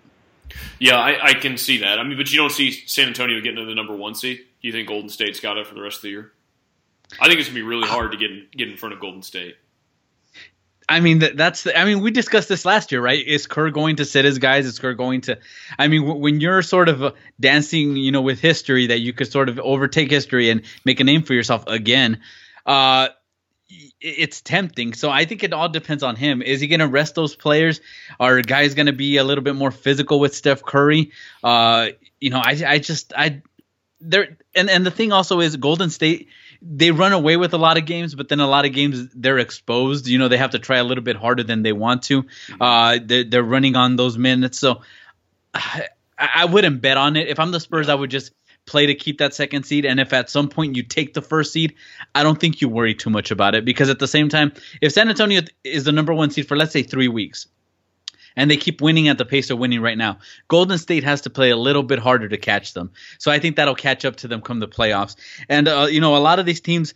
Yeah 0.80 0.98
I, 0.98 1.30
I 1.30 1.34
can 1.34 1.58
see 1.58 1.78
that. 1.80 2.00
I 2.00 2.04
mean 2.04 2.18
but 2.18 2.32
you 2.32 2.38
don't 2.38 2.52
see 2.52 2.72
san 2.72 3.08
antonio 3.08 3.40
getting 3.40 3.58
to 3.58 3.66
the 3.66 3.76
number 3.76 3.96
one 3.96 4.16
seed. 4.16 4.40
Do 4.62 4.68
you 4.68 4.74
think 4.74 4.88
golden 4.88 5.10
state's 5.10 5.40
got 5.40 5.58
it 5.58 5.68
for 5.68 5.76
the 5.76 5.82
rest 5.82 5.98
of 5.98 6.02
the 6.04 6.10
year 6.10 6.32
I 7.20 7.28
think 7.28 7.40
it's 7.40 7.50
gonna 7.50 7.56
be 7.56 7.62
really 7.64 7.88
hard 7.88 8.12
to 8.12 8.18
get 8.18 8.32
in, 8.32 8.48
get 8.56 8.70
in 8.70 8.78
front 8.78 8.94
of 8.94 9.02
Golden 9.02 9.22
State. 9.22 9.56
I 10.90 11.00
mean 11.00 11.20
that, 11.20 11.38
that's 11.38 11.64
the, 11.64 11.78
I 11.78 11.86
mean 11.86 12.02
we 12.02 12.12
discussed 12.12 12.50
this 12.50 12.66
last 12.66 12.92
year, 12.92 13.02
right? 13.02 13.26
Is 13.26 13.48
Kerr 13.48 13.70
going 13.70 13.98
to 13.98 14.06
sit 14.06 14.26
his 14.26 14.38
guys? 14.40 14.66
Is 14.66 14.80
Kerr 14.80 14.94
going 14.94 15.22
to? 15.22 15.40
I 15.78 15.88
mean, 15.88 16.02
w- 16.02 16.20
when 16.20 16.42
you're 16.42 16.62
sort 16.62 16.90
of 16.90 17.04
uh, 17.04 17.12
dancing, 17.40 17.96
you 17.96 18.12
know, 18.12 18.22
with 18.22 18.40
history, 18.40 18.88
that 18.88 19.00
you 19.00 19.14
could 19.14 19.32
sort 19.32 19.50
of 19.50 19.60
overtake 19.60 20.12
history 20.12 20.50
and 20.50 20.64
make 20.84 21.00
a 21.00 21.04
name 21.04 21.24
for 21.24 21.34
yourself 21.34 21.64
again. 21.68 22.22
Uh, 22.66 23.10
it's 24.02 24.42
tempting. 24.42 24.94
So 24.94 25.10
I 25.10 25.26
think 25.26 25.44
it 25.44 25.54
all 25.54 25.70
depends 25.70 26.04
on 26.04 26.16
him. 26.16 26.42
Is 26.42 26.60
he 26.60 26.68
going 26.68 26.82
to 26.82 26.88
rest 26.88 27.16
those 27.16 27.36
players? 27.36 27.82
Are 28.20 28.42
guys 28.42 28.76
going 28.76 28.88
to 28.88 28.94
be 28.94 29.18
a 29.18 29.24
little 29.24 29.44
bit 29.44 29.56
more 29.56 29.72
physical 29.72 30.20
with 30.20 30.36
Steph 30.36 30.64
Curry? 30.64 31.12
Uh, 31.44 31.90
you 32.20 32.30
know, 32.30 32.42
I 32.44 32.62
I 32.68 32.80
just 32.80 33.14
I 33.16 33.42
there 34.04 34.38
and 34.54 34.70
and 34.70 34.86
the 34.86 34.92
thing 34.92 35.12
also 35.12 35.40
is 35.40 35.56
Golden 35.56 35.90
State 35.90 36.30
they 36.66 36.92
run 36.92 37.12
away 37.12 37.36
with 37.36 37.54
a 37.54 37.58
lot 37.58 37.78
of 37.78 37.86
games, 37.86 38.16
but 38.16 38.30
then 38.30 38.40
a 38.40 38.48
lot 38.48 38.66
of 38.66 38.72
games 38.72 39.10
they're 39.14 39.38
exposed. 39.38 40.08
You 40.08 40.18
know, 40.18 40.30
they 40.30 40.38
have 40.38 40.52
to 40.52 40.60
try 40.60 40.78
a 40.78 40.84
little 40.84 41.04
bit 41.04 41.18
harder 41.18 41.44
than 41.44 41.62
they 41.62 41.74
want 41.74 42.04
to. 42.04 42.26
Uh, 42.60 43.00
they're, 43.04 43.26
they're 43.26 43.44
running 43.44 43.76
on 43.76 43.98
those 43.98 44.18
minutes, 44.18 44.60
so 44.60 44.82
I, 45.54 45.88
I 46.18 46.46
wouldn't 46.46 46.82
bet 46.82 46.96
on 46.98 47.18
it. 47.18 47.28
If 47.28 47.40
I'm 47.40 47.52
the 47.52 47.60
Spurs, 47.60 47.90
I 47.90 47.96
would 47.96 48.10
just 48.10 48.32
play 48.66 48.86
to 48.86 48.96
keep 48.96 49.18
that 49.18 49.34
second 49.34 49.64
seed. 49.64 49.86
And 49.86 50.00
if 50.00 50.14
at 50.14 50.30
some 50.30 50.48
point 50.48 50.78
you 50.78 50.84
take 50.84 51.14
the 51.14 51.22
first 51.22 51.52
seed, 51.52 51.76
I 52.16 52.24
don't 52.24 52.40
think 52.40 52.62
you 52.62 52.70
worry 52.70 52.96
too 52.96 53.10
much 53.10 53.32
about 53.32 53.56
it 53.56 53.66
because 53.66 53.90
at 53.90 54.00
the 54.00 54.08
same 54.08 54.30
time, 54.30 54.54
if 54.82 54.94
San 54.94 55.10
Antonio 55.10 55.42
is 55.66 55.84
the 55.84 55.92
number 55.92 56.14
one 56.14 56.30
seed 56.30 56.48
for 56.48 56.56
let's 56.56 56.72
say 56.72 56.84
three 56.84 57.10
weeks, 57.10 57.48
and 58.36 58.50
they 58.50 58.58
keep 58.58 58.82
winning 58.82 59.08
at 59.08 59.18
the 59.18 59.26
pace 59.26 59.48
they're 59.48 59.58
winning 59.58 59.82
right 59.82 59.98
now. 59.98 60.20
Golden 60.48 60.78
State 60.78 61.04
has 61.04 61.22
to 61.22 61.30
play 61.30 61.50
a 61.50 61.58
little 61.58 61.84
bit 61.84 62.00
harder 62.00 62.30
to 62.30 62.38
catch 62.38 62.74
them. 62.74 62.92
So 63.20 63.32
I 63.32 63.40
think 63.40 63.56
that'll 63.56 63.76
catch 63.76 64.06
up 64.06 64.18
to 64.18 64.28
them 64.28 64.42
come 64.42 64.60
the 64.60 64.68
playoffs. 64.68 65.16
And 65.50 65.68
uh, 65.68 65.88
you 65.90 66.02
know, 66.02 66.16
a 66.16 66.20
lot 66.20 66.40
of 66.40 66.46
these 66.46 66.62
teams 66.62 66.94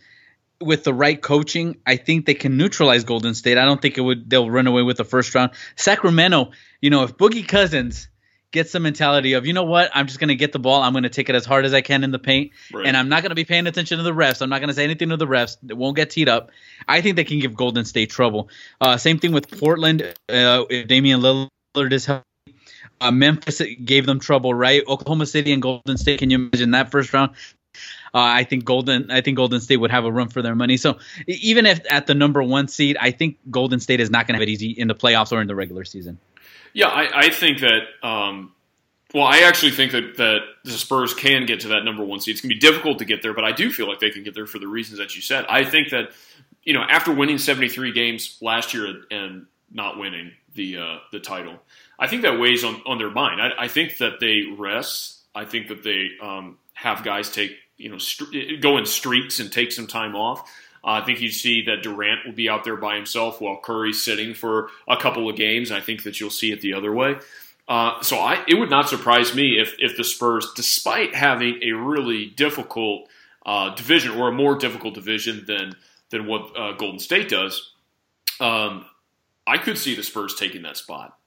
with 0.60 0.84
the 0.84 0.94
right 0.94 1.20
coaching, 1.20 1.76
I 1.86 1.96
think 1.96 2.26
they 2.26 2.34
can 2.34 2.56
neutralize 2.56 3.04
Golden 3.04 3.34
State. 3.34 3.58
I 3.58 3.64
don't 3.64 3.80
think 3.80 3.96
it 3.98 4.00
would 4.00 4.28
they'll 4.28 4.50
run 4.50 4.66
away 4.66 4.82
with 4.82 4.96
the 4.96 5.04
first 5.04 5.34
round. 5.34 5.52
Sacramento, 5.76 6.50
you 6.80 6.90
know, 6.90 7.04
if 7.04 7.16
Boogie 7.16 7.46
Cousins 7.46 8.08
gets 8.50 8.72
the 8.72 8.80
mentality 8.80 9.34
of, 9.34 9.46
you 9.46 9.52
know 9.52 9.64
what, 9.64 9.90
I'm 9.94 10.06
just 10.06 10.18
going 10.18 10.28
to 10.28 10.34
get 10.34 10.52
the 10.52 10.58
ball. 10.58 10.82
I'm 10.82 10.92
going 10.92 11.02
to 11.02 11.10
take 11.10 11.28
it 11.28 11.34
as 11.34 11.44
hard 11.44 11.64
as 11.64 11.74
I 11.74 11.80
can 11.80 12.04
in 12.04 12.10
the 12.10 12.18
paint. 12.18 12.52
Right. 12.72 12.86
And 12.86 12.96
I'm 12.96 13.08
not 13.08 13.22
going 13.22 13.30
to 13.30 13.36
be 13.36 13.44
paying 13.44 13.66
attention 13.66 13.98
to 13.98 14.04
the 14.04 14.12
refs. 14.12 14.40
I'm 14.40 14.50
not 14.50 14.60
going 14.60 14.68
to 14.68 14.74
say 14.74 14.84
anything 14.84 15.10
to 15.10 15.16
the 15.16 15.26
refs. 15.26 15.56
It 15.68 15.76
won't 15.76 15.96
get 15.96 16.10
teed 16.10 16.28
up. 16.28 16.50
I 16.86 17.00
think 17.00 17.16
they 17.16 17.24
can 17.24 17.40
give 17.40 17.54
Golden 17.54 17.84
State 17.84 18.10
trouble. 18.10 18.48
Uh, 18.80 18.96
same 18.96 19.18
thing 19.18 19.32
with 19.32 19.58
Portland. 19.58 20.02
Uh, 20.28 20.64
if 20.70 20.88
Damian 20.88 21.20
Lillard 21.20 21.92
is 21.92 22.06
healthy. 22.06 22.24
Uh, 23.00 23.10
Memphis 23.12 23.62
gave 23.84 24.06
them 24.06 24.18
trouble, 24.18 24.52
right? 24.52 24.82
Oklahoma 24.88 25.26
City 25.26 25.52
and 25.52 25.62
Golden 25.62 25.96
State. 25.96 26.18
Can 26.18 26.30
you 26.30 26.36
imagine 26.38 26.72
that 26.72 26.90
first 26.90 27.12
round? 27.12 27.32
Uh, 28.14 28.24
I 28.24 28.44
think 28.44 28.64
Golden, 28.64 29.10
I 29.10 29.20
think 29.20 29.36
Golden 29.36 29.60
State 29.60 29.76
would 29.76 29.90
have 29.90 30.04
a 30.04 30.10
run 30.10 30.28
for 30.28 30.42
their 30.42 30.54
money. 30.54 30.76
So 30.78 30.98
even 31.26 31.66
if 31.66 31.80
at 31.90 32.06
the 32.06 32.14
number 32.14 32.42
one 32.42 32.66
seed, 32.66 32.96
I 33.00 33.10
think 33.12 33.38
Golden 33.50 33.78
State 33.78 34.00
is 34.00 34.10
not 34.10 34.26
going 34.26 34.34
to 34.34 34.40
have 34.40 34.48
it 34.48 34.50
easy 34.50 34.70
in 34.70 34.88
the 34.88 34.94
playoffs 34.94 35.30
or 35.30 35.40
in 35.40 35.46
the 35.46 35.54
regular 35.54 35.84
season. 35.84 36.18
Yeah, 36.78 36.86
I, 36.86 37.26
I 37.26 37.30
think 37.30 37.58
that. 37.58 37.80
Um, 38.04 38.52
well, 39.12 39.24
I 39.24 39.38
actually 39.38 39.72
think 39.72 39.90
that 39.90 40.16
that 40.18 40.38
the 40.62 40.70
Spurs 40.70 41.12
can 41.12 41.44
get 41.44 41.58
to 41.60 41.68
that 41.68 41.82
number 41.82 42.04
one 42.04 42.20
seed. 42.20 42.36
It's 42.36 42.40
going 42.40 42.50
to 42.50 42.54
be 42.54 42.60
difficult 42.60 43.00
to 43.00 43.04
get 43.04 43.20
there, 43.20 43.34
but 43.34 43.42
I 43.42 43.50
do 43.50 43.72
feel 43.72 43.88
like 43.88 43.98
they 43.98 44.10
can 44.10 44.22
get 44.22 44.32
there 44.36 44.46
for 44.46 44.60
the 44.60 44.68
reasons 44.68 45.00
that 45.00 45.16
you 45.16 45.20
said. 45.20 45.44
I 45.48 45.64
think 45.64 45.90
that 45.90 46.12
you 46.62 46.74
know 46.74 46.82
after 46.82 47.12
winning 47.12 47.38
73 47.38 47.90
games 47.90 48.38
last 48.40 48.74
year 48.74 49.02
and 49.10 49.46
not 49.72 49.98
winning 49.98 50.30
the 50.54 50.78
uh, 50.78 50.96
the 51.10 51.18
title, 51.18 51.58
I 51.98 52.06
think 52.06 52.22
that 52.22 52.38
weighs 52.38 52.62
on, 52.62 52.80
on 52.86 52.98
their 52.98 53.10
mind. 53.10 53.42
I, 53.42 53.64
I 53.64 53.66
think 53.66 53.98
that 53.98 54.20
they 54.20 54.44
rest. 54.56 55.22
I 55.34 55.46
think 55.46 55.66
that 55.68 55.82
they 55.82 56.10
um, 56.22 56.58
have 56.74 57.02
guys 57.02 57.28
take 57.28 57.56
you 57.76 57.88
know 57.88 57.98
st- 57.98 58.62
go 58.62 58.78
in 58.78 58.86
streaks 58.86 59.40
and 59.40 59.50
take 59.50 59.72
some 59.72 59.88
time 59.88 60.14
off. 60.14 60.48
Uh, 60.88 61.02
I 61.02 61.04
think 61.04 61.20
you 61.20 61.30
see 61.30 61.66
that 61.66 61.82
Durant 61.82 62.24
will 62.24 62.32
be 62.32 62.48
out 62.48 62.64
there 62.64 62.76
by 62.76 62.96
himself 62.96 63.42
while 63.42 63.60
Curry's 63.60 64.02
sitting 64.02 64.32
for 64.32 64.70
a 64.88 64.96
couple 64.96 65.28
of 65.28 65.36
games. 65.36 65.70
I 65.70 65.80
think 65.80 66.04
that 66.04 66.18
you'll 66.18 66.30
see 66.30 66.50
it 66.50 66.62
the 66.62 66.72
other 66.72 66.94
way. 66.94 67.16
Uh, 67.68 68.00
so 68.00 68.16
I, 68.16 68.42
it 68.48 68.54
would 68.54 68.70
not 68.70 68.88
surprise 68.88 69.34
me 69.34 69.60
if, 69.60 69.74
if 69.80 69.98
the 69.98 70.04
Spurs, 70.04 70.50
despite 70.56 71.14
having 71.14 71.60
a 71.62 71.72
really 71.72 72.24
difficult 72.30 73.10
uh, 73.44 73.74
division 73.74 74.12
or 74.12 74.28
a 74.28 74.32
more 74.32 74.56
difficult 74.56 74.94
division 74.94 75.44
than 75.46 75.76
than 76.08 76.26
what 76.26 76.58
uh, 76.58 76.72
Golden 76.72 76.98
State 76.98 77.28
does, 77.28 77.74
um, 78.40 78.86
I 79.46 79.58
could 79.58 79.76
see 79.76 79.94
the 79.94 80.02
Spurs 80.02 80.36
taking 80.36 80.62
that 80.62 80.78
spot. 80.78 81.18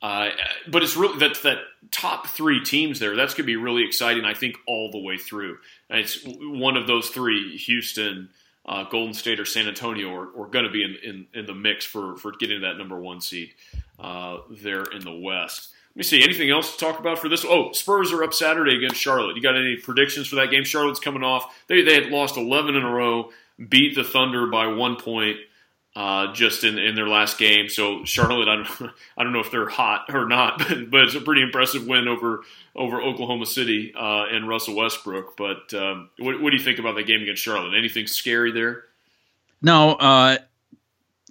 Uh, 0.00 0.30
but 0.66 0.82
it's 0.82 0.96
really 0.96 1.18
that 1.18 1.42
that 1.42 1.58
top 1.90 2.28
three 2.28 2.64
teams 2.64 3.00
there. 3.00 3.16
That's 3.16 3.34
going 3.34 3.44
to 3.44 3.52
be 3.52 3.56
really 3.56 3.84
exciting. 3.84 4.24
I 4.24 4.32
think 4.32 4.56
all 4.66 4.90
the 4.90 4.98
way 4.98 5.18
through. 5.18 5.58
And 5.90 6.00
it's 6.00 6.20
one 6.24 6.78
of 6.78 6.86
those 6.86 7.10
three: 7.10 7.58
Houston, 7.58 8.30
uh, 8.66 8.84
Golden 8.84 9.14
State, 9.14 9.40
or 9.40 9.44
San 9.44 9.68
Antonio, 9.68 10.14
are, 10.14 10.28
are 10.40 10.46
going 10.46 10.64
to 10.64 10.70
be 10.70 10.82
in, 10.82 10.96
in, 11.02 11.26
in, 11.34 11.46
the 11.46 11.54
mix 11.54 11.84
for 11.84 12.16
for 12.16 12.32
getting 12.32 12.62
that 12.62 12.78
number 12.78 12.98
one 12.98 13.20
seed 13.20 13.52
uh, 13.98 14.38
there 14.50 14.84
in 14.84 15.04
the 15.04 15.14
West. 15.14 15.70
Let 15.90 15.96
me 15.96 16.02
see. 16.02 16.24
Anything 16.24 16.50
else 16.50 16.72
to 16.72 16.78
talk 16.78 16.98
about 16.98 17.18
for 17.18 17.28
this? 17.28 17.44
Oh, 17.44 17.72
Spurs 17.72 18.12
are 18.12 18.24
up 18.24 18.34
Saturday 18.34 18.76
against 18.76 18.96
Charlotte. 18.96 19.36
You 19.36 19.42
got 19.42 19.56
any 19.56 19.76
predictions 19.76 20.26
for 20.26 20.36
that 20.36 20.50
game? 20.50 20.64
Charlotte's 20.64 21.00
coming 21.00 21.22
off. 21.22 21.54
They 21.68 21.82
they 21.82 21.94
had 21.94 22.10
lost 22.10 22.36
eleven 22.36 22.74
in 22.74 22.82
a 22.82 22.90
row, 22.90 23.30
beat 23.68 23.94
the 23.94 24.04
Thunder 24.04 24.46
by 24.46 24.66
one 24.66 24.96
point 24.96 25.36
uh, 25.96 26.32
just 26.32 26.64
in, 26.64 26.78
in 26.78 26.96
their 26.96 27.06
last 27.06 27.38
game. 27.38 27.68
So 27.68 28.04
Charlotte, 28.04 28.48
I 28.48 28.56
don't, 28.56 28.92
I 29.16 29.22
don't 29.22 29.32
know 29.32 29.40
if 29.40 29.50
they're 29.50 29.68
hot 29.68 30.06
or 30.12 30.26
not, 30.26 30.58
but, 30.68 30.90
but 30.90 31.00
it's 31.02 31.14
a 31.14 31.20
pretty 31.20 31.42
impressive 31.42 31.86
win 31.86 32.08
over 32.08 32.42
over 32.76 33.00
Oklahoma 33.00 33.46
City 33.46 33.92
uh, 33.96 34.24
and 34.30 34.48
Russell 34.48 34.74
Westbrook. 34.74 35.36
But 35.36 35.72
um, 35.74 36.10
what, 36.18 36.42
what, 36.42 36.50
do 36.50 36.56
you 36.56 36.62
think 36.62 36.80
about 36.80 36.96
that 36.96 37.06
game 37.06 37.22
against 37.22 37.42
Charlotte? 37.42 37.76
Anything 37.78 38.08
scary 38.08 38.50
there? 38.50 38.84
No, 39.62 39.92
uh, 39.92 40.38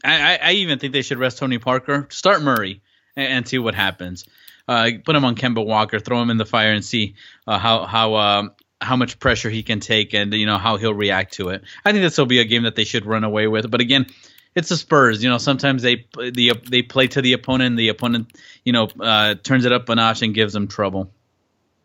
I, 0.06 0.40
I, 0.42 0.52
even 0.54 0.80
think 0.80 0.94
they 0.94 1.02
should 1.02 1.20
rest 1.20 1.38
Tony 1.38 1.60
Parker, 1.60 2.08
start 2.10 2.42
Murray, 2.42 2.82
and, 3.16 3.28
and 3.28 3.48
see 3.48 3.60
what 3.60 3.76
happens. 3.76 4.26
Uh, 4.68 4.92
put 5.04 5.16
him 5.16 5.26
on 5.26 5.36
Kemba 5.36 5.66
Walker, 5.66 6.00
throw 6.00 6.22
him 6.22 6.30
in 6.30 6.38
the 6.38 6.46
fire, 6.46 6.72
and 6.72 6.84
see 6.84 7.16
uh, 7.46 7.60
how 7.60 7.86
how 7.86 8.16
um, 8.16 8.52
how 8.80 8.96
much 8.96 9.20
pressure 9.20 9.50
he 9.50 9.64
can 9.64 9.82
take, 9.82 10.14
and 10.14 10.34
you 10.34 10.46
know 10.46 10.58
how 10.58 10.78
he'll 10.78 10.94
react 10.94 11.34
to 11.34 11.50
it. 11.50 11.64
I 11.84 11.92
think 11.92 12.04
this 12.04 12.18
will 12.18 12.26
be 12.26 12.40
a 12.40 12.46
game 12.46 12.64
that 12.64 12.76
they 12.76 12.86
should 12.86 13.06
run 13.06 13.26
away 13.26 13.48
with. 13.48 13.70
But 13.70 13.82
again, 13.82 14.06
it's 14.56 14.70
the 14.70 14.78
Spurs. 14.78 15.24
You 15.24 15.30
know, 15.30 15.38
sometimes 15.38 15.82
they 15.82 16.06
the 16.16 16.54
they 16.70 16.82
play 16.82 17.08
to 17.08 17.22
the 17.22 17.34
opponent. 17.34 17.78
The 17.78 17.90
opponent, 17.90 18.36
you 18.64 18.74
know, 18.74 18.90
uh, 19.00 19.36
turns 19.36 19.66
it 19.66 19.72
up 19.72 19.90
a 19.90 19.96
notch 19.96 20.22
and 20.22 20.34
gives 20.34 20.54
them 20.54 20.68
trouble. 20.68 21.12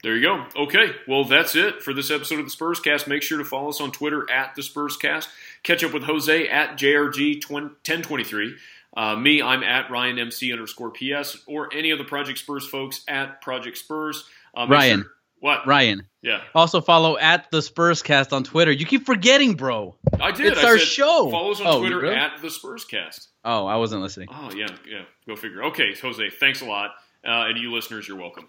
There 0.03 0.15
you 0.15 0.23
go. 0.23 0.47
Okay, 0.65 0.93
well 1.09 1.25
that's 1.25 1.57
it 1.57 1.83
for 1.83 1.93
this 1.93 2.11
episode 2.11 2.39
of 2.39 2.45
the 2.45 2.53
Spurscast. 2.53 3.09
Make 3.09 3.23
sure 3.23 3.39
to 3.39 3.45
follow 3.45 3.71
us 3.71 3.81
on 3.81 3.91
Twitter 3.91 4.31
at 4.31 4.55
the 4.55 4.63
Spurscast. 4.63 5.29
Catch 5.65 5.83
up 5.83 5.93
with 5.93 6.05
Jose 6.05 6.49
at 6.49 6.79
JRG 6.79 7.75
ten 7.83 8.03
twenty 8.03 8.25
three. 8.25 8.57
Uh, 8.97 9.17
me, 9.17 9.43
I'm 9.43 9.63
at 9.63 9.91
Ryan 9.91 10.19
MC 10.19 10.53
underscore 10.53 10.91
PS, 10.91 11.39
or 11.47 11.73
any 11.75 11.91
of 11.91 11.99
the 11.99 12.05
Project 12.05 12.39
Spurs 12.39 12.67
folks 12.67 13.05
at 13.09 13.41
Project 13.43 13.77
Spurs. 13.79 14.25
Uh, 14.57 14.67
Ryan. 14.69 15.03
Sure, 15.03 15.13
what? 15.41 15.67
Ryan. 15.67 16.07
Yeah. 16.23 16.43
Also 16.55 16.81
follow 16.81 17.17
at 17.17 17.51
the 17.51 17.59
Spurscast 17.59 18.33
on 18.33 18.45
Twitter. 18.45 18.73
You 18.73 18.87
keep 18.87 19.07
forgetting, 19.07 19.55
bro. 19.55 19.97
I 20.21 20.33
did. 20.33 20.53
It's 20.53 20.65
I 20.65 20.69
our 20.69 20.79
show. 20.79 21.31
Follow 21.31 21.53
us 21.53 21.61
on 21.61 21.67
oh, 21.67 21.81
Twitter 21.81 22.01
really? 22.01 22.17
at 22.17 22.41
the 22.43 22.49
Spurscast. 22.49 23.29
Oh, 23.45 23.67
I 23.67 23.77
wasn't 23.77 24.03
listening. 24.03 24.29
Oh 24.31 24.51
yeah, 24.55 24.67
yeah. 24.89 25.03
Go 25.27 25.37
figure. 25.37 25.65
Okay, 25.65 25.95
Jose. 26.01 26.31
Thanks 26.31 26.61
a 26.61 26.65
lot, 26.65 26.91
uh, 27.25 27.47
and 27.47 27.59
you 27.59 27.73
listeners, 27.73 28.09
you're 28.09 28.19
welcome. 28.19 28.49